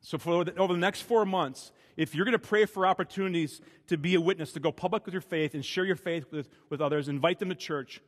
So, 0.00 0.18
for 0.18 0.44
the, 0.44 0.54
over 0.56 0.72
the 0.72 0.78
next 0.78 1.02
four 1.02 1.24
months, 1.24 1.72
if 1.96 2.14
you're 2.14 2.24
going 2.24 2.32
to 2.32 2.38
pray 2.38 2.64
for 2.64 2.86
opportunities 2.86 3.60
to 3.88 3.96
be 3.96 4.14
a 4.14 4.20
witness, 4.20 4.52
to 4.52 4.60
go 4.60 4.70
public 4.70 5.04
with 5.04 5.12
your 5.12 5.20
faith 5.20 5.54
and 5.54 5.64
share 5.64 5.84
your 5.84 5.96
faith 5.96 6.26
with, 6.30 6.48
with 6.70 6.80
others, 6.80 7.08
invite 7.08 7.40
them 7.40 7.48
to 7.48 7.54
church, 7.54 8.00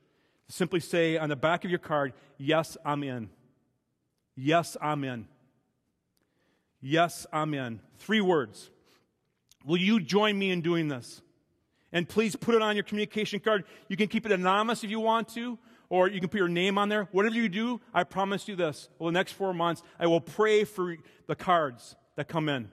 simply 0.48 0.80
say 0.80 1.16
on 1.16 1.28
the 1.28 1.36
back 1.36 1.64
of 1.64 1.70
your 1.70 1.80
card, 1.80 2.12
Yes, 2.38 2.76
I'm 2.84 3.02
in. 3.02 3.30
Yes, 4.36 4.76
I'm 4.80 5.04
in. 5.04 5.26
Yes, 6.80 7.26
I'm 7.32 7.52
in. 7.52 7.80
Three 7.98 8.20
words. 8.20 8.70
Will 9.64 9.76
you 9.76 10.00
join 10.00 10.38
me 10.38 10.50
in 10.50 10.62
doing 10.62 10.88
this? 10.88 11.20
And 11.92 12.08
please 12.08 12.36
put 12.36 12.54
it 12.54 12.62
on 12.62 12.76
your 12.76 12.84
communication 12.84 13.40
card. 13.40 13.64
You 13.88 13.96
can 13.96 14.08
keep 14.08 14.24
it 14.24 14.32
anonymous 14.32 14.84
if 14.84 14.90
you 14.90 15.00
want 15.00 15.28
to, 15.30 15.58
or 15.90 16.08
you 16.08 16.20
can 16.20 16.30
put 16.30 16.38
your 16.38 16.48
name 16.48 16.78
on 16.78 16.88
there. 16.88 17.08
Whatever 17.12 17.34
you 17.34 17.50
do, 17.50 17.80
I 17.92 18.04
promise 18.04 18.48
you 18.48 18.56
this. 18.56 18.88
The 18.98 19.10
next 19.10 19.32
four 19.32 19.52
months, 19.52 19.82
I 19.98 20.06
will 20.06 20.22
pray 20.22 20.64
for 20.64 20.96
the 21.26 21.34
cards 21.34 21.94
that 22.16 22.28
come 22.28 22.48
in 22.48 22.70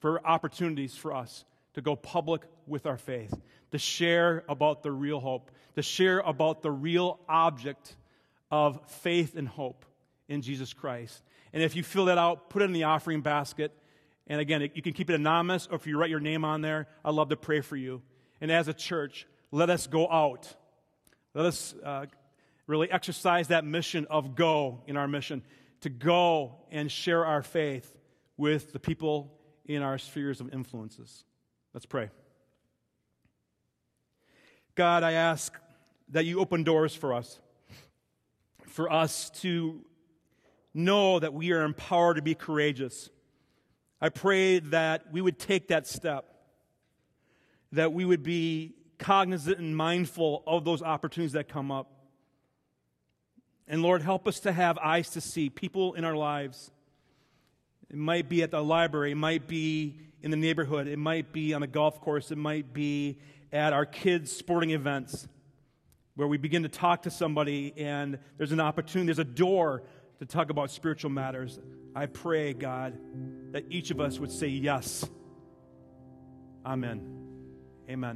for 0.00 0.26
opportunities 0.26 0.96
for 0.96 1.14
us 1.14 1.44
to 1.74 1.80
go 1.80 1.94
public 1.94 2.42
with 2.66 2.86
our 2.86 2.98
faith, 2.98 3.32
to 3.70 3.78
share 3.78 4.42
about 4.48 4.82
the 4.82 4.90
real 4.90 5.20
hope, 5.20 5.52
to 5.76 5.82
share 5.82 6.18
about 6.18 6.62
the 6.62 6.72
real 6.72 7.20
object 7.28 7.94
of 8.50 8.80
faith 8.90 9.36
and 9.36 9.46
hope 9.46 9.84
in 10.28 10.42
Jesus 10.42 10.72
Christ. 10.72 11.22
And 11.52 11.62
if 11.62 11.76
you 11.76 11.84
fill 11.84 12.06
that 12.06 12.18
out, 12.18 12.50
put 12.50 12.62
it 12.62 12.64
in 12.64 12.72
the 12.72 12.84
offering 12.84 13.20
basket 13.20 13.72
and 14.26 14.40
again, 14.40 14.68
you 14.74 14.82
can 14.82 14.92
keep 14.92 15.08
it 15.08 15.14
anonymous, 15.14 15.68
or 15.70 15.76
if 15.76 15.86
you 15.86 15.98
write 15.98 16.10
your 16.10 16.20
name 16.20 16.44
on 16.44 16.60
there, 16.60 16.88
I'd 17.04 17.14
love 17.14 17.28
to 17.28 17.36
pray 17.36 17.60
for 17.60 17.76
you. 17.76 18.02
And 18.40 18.50
as 18.50 18.66
a 18.66 18.74
church, 18.74 19.26
let 19.52 19.70
us 19.70 19.86
go 19.86 20.10
out. 20.10 20.52
Let 21.32 21.46
us 21.46 21.74
uh, 21.84 22.06
really 22.66 22.90
exercise 22.90 23.48
that 23.48 23.64
mission 23.64 24.06
of 24.10 24.34
go 24.34 24.82
in 24.86 24.96
our 24.96 25.08
mission 25.08 25.42
to 25.80 25.90
go 25.90 26.56
and 26.70 26.90
share 26.90 27.24
our 27.24 27.42
faith 27.42 27.96
with 28.36 28.72
the 28.72 28.78
people 28.80 29.32
in 29.64 29.82
our 29.82 29.98
spheres 29.98 30.40
of 30.40 30.52
influences. 30.52 31.24
Let's 31.74 31.86
pray. 31.86 32.10
God, 34.74 35.02
I 35.02 35.12
ask 35.12 35.52
that 36.10 36.24
you 36.24 36.40
open 36.40 36.64
doors 36.64 36.94
for 36.94 37.14
us, 37.14 37.38
for 38.66 38.92
us 38.92 39.30
to 39.40 39.84
know 40.74 41.18
that 41.18 41.32
we 41.32 41.52
are 41.52 41.62
empowered 41.62 42.16
to 42.16 42.22
be 42.22 42.34
courageous 42.34 43.10
I 44.00 44.10
pray 44.10 44.58
that 44.58 45.10
we 45.10 45.22
would 45.22 45.38
take 45.38 45.68
that 45.68 45.86
step, 45.86 46.26
that 47.72 47.92
we 47.92 48.04
would 48.04 48.22
be 48.22 48.74
cognizant 48.98 49.58
and 49.58 49.76
mindful 49.76 50.42
of 50.46 50.64
those 50.64 50.82
opportunities 50.82 51.32
that 51.32 51.48
come 51.48 51.70
up. 51.70 51.90
And 53.68 53.82
Lord, 53.82 54.02
help 54.02 54.28
us 54.28 54.40
to 54.40 54.52
have 54.52 54.78
eyes 54.78 55.10
to 55.10 55.20
see 55.20 55.50
people 55.50 55.94
in 55.94 56.04
our 56.04 56.16
lives. 56.16 56.70
It 57.90 57.96
might 57.96 58.28
be 58.28 58.42
at 58.42 58.50
the 58.50 58.62
library, 58.62 59.12
it 59.12 59.16
might 59.16 59.46
be 59.46 59.98
in 60.22 60.30
the 60.30 60.36
neighborhood, 60.36 60.86
it 60.86 60.98
might 60.98 61.32
be 61.32 61.54
on 61.54 61.62
a 61.62 61.66
golf 61.66 62.00
course, 62.00 62.30
it 62.30 62.38
might 62.38 62.72
be 62.72 63.18
at 63.52 63.72
our 63.72 63.86
kids' 63.86 64.32
sporting 64.32 64.70
events 64.70 65.28
where 66.14 66.26
we 66.26 66.36
begin 66.36 66.62
to 66.62 66.68
talk 66.68 67.02
to 67.02 67.10
somebody 67.10 67.74
and 67.76 68.18
there's 68.38 68.52
an 68.52 68.60
opportunity, 68.60 69.06
there's 69.06 69.18
a 69.18 69.24
door 69.24 69.82
to 70.18 70.26
talk 70.26 70.50
about 70.50 70.70
spiritual 70.70 71.10
matters. 71.10 71.58
I 71.94 72.06
pray, 72.06 72.54
God, 72.54 72.98
that 73.52 73.64
each 73.70 73.90
of 73.90 74.00
us 74.00 74.18
would 74.18 74.32
say 74.32 74.48
yes. 74.48 75.08
Amen. 76.64 77.00
Amen. 77.88 78.14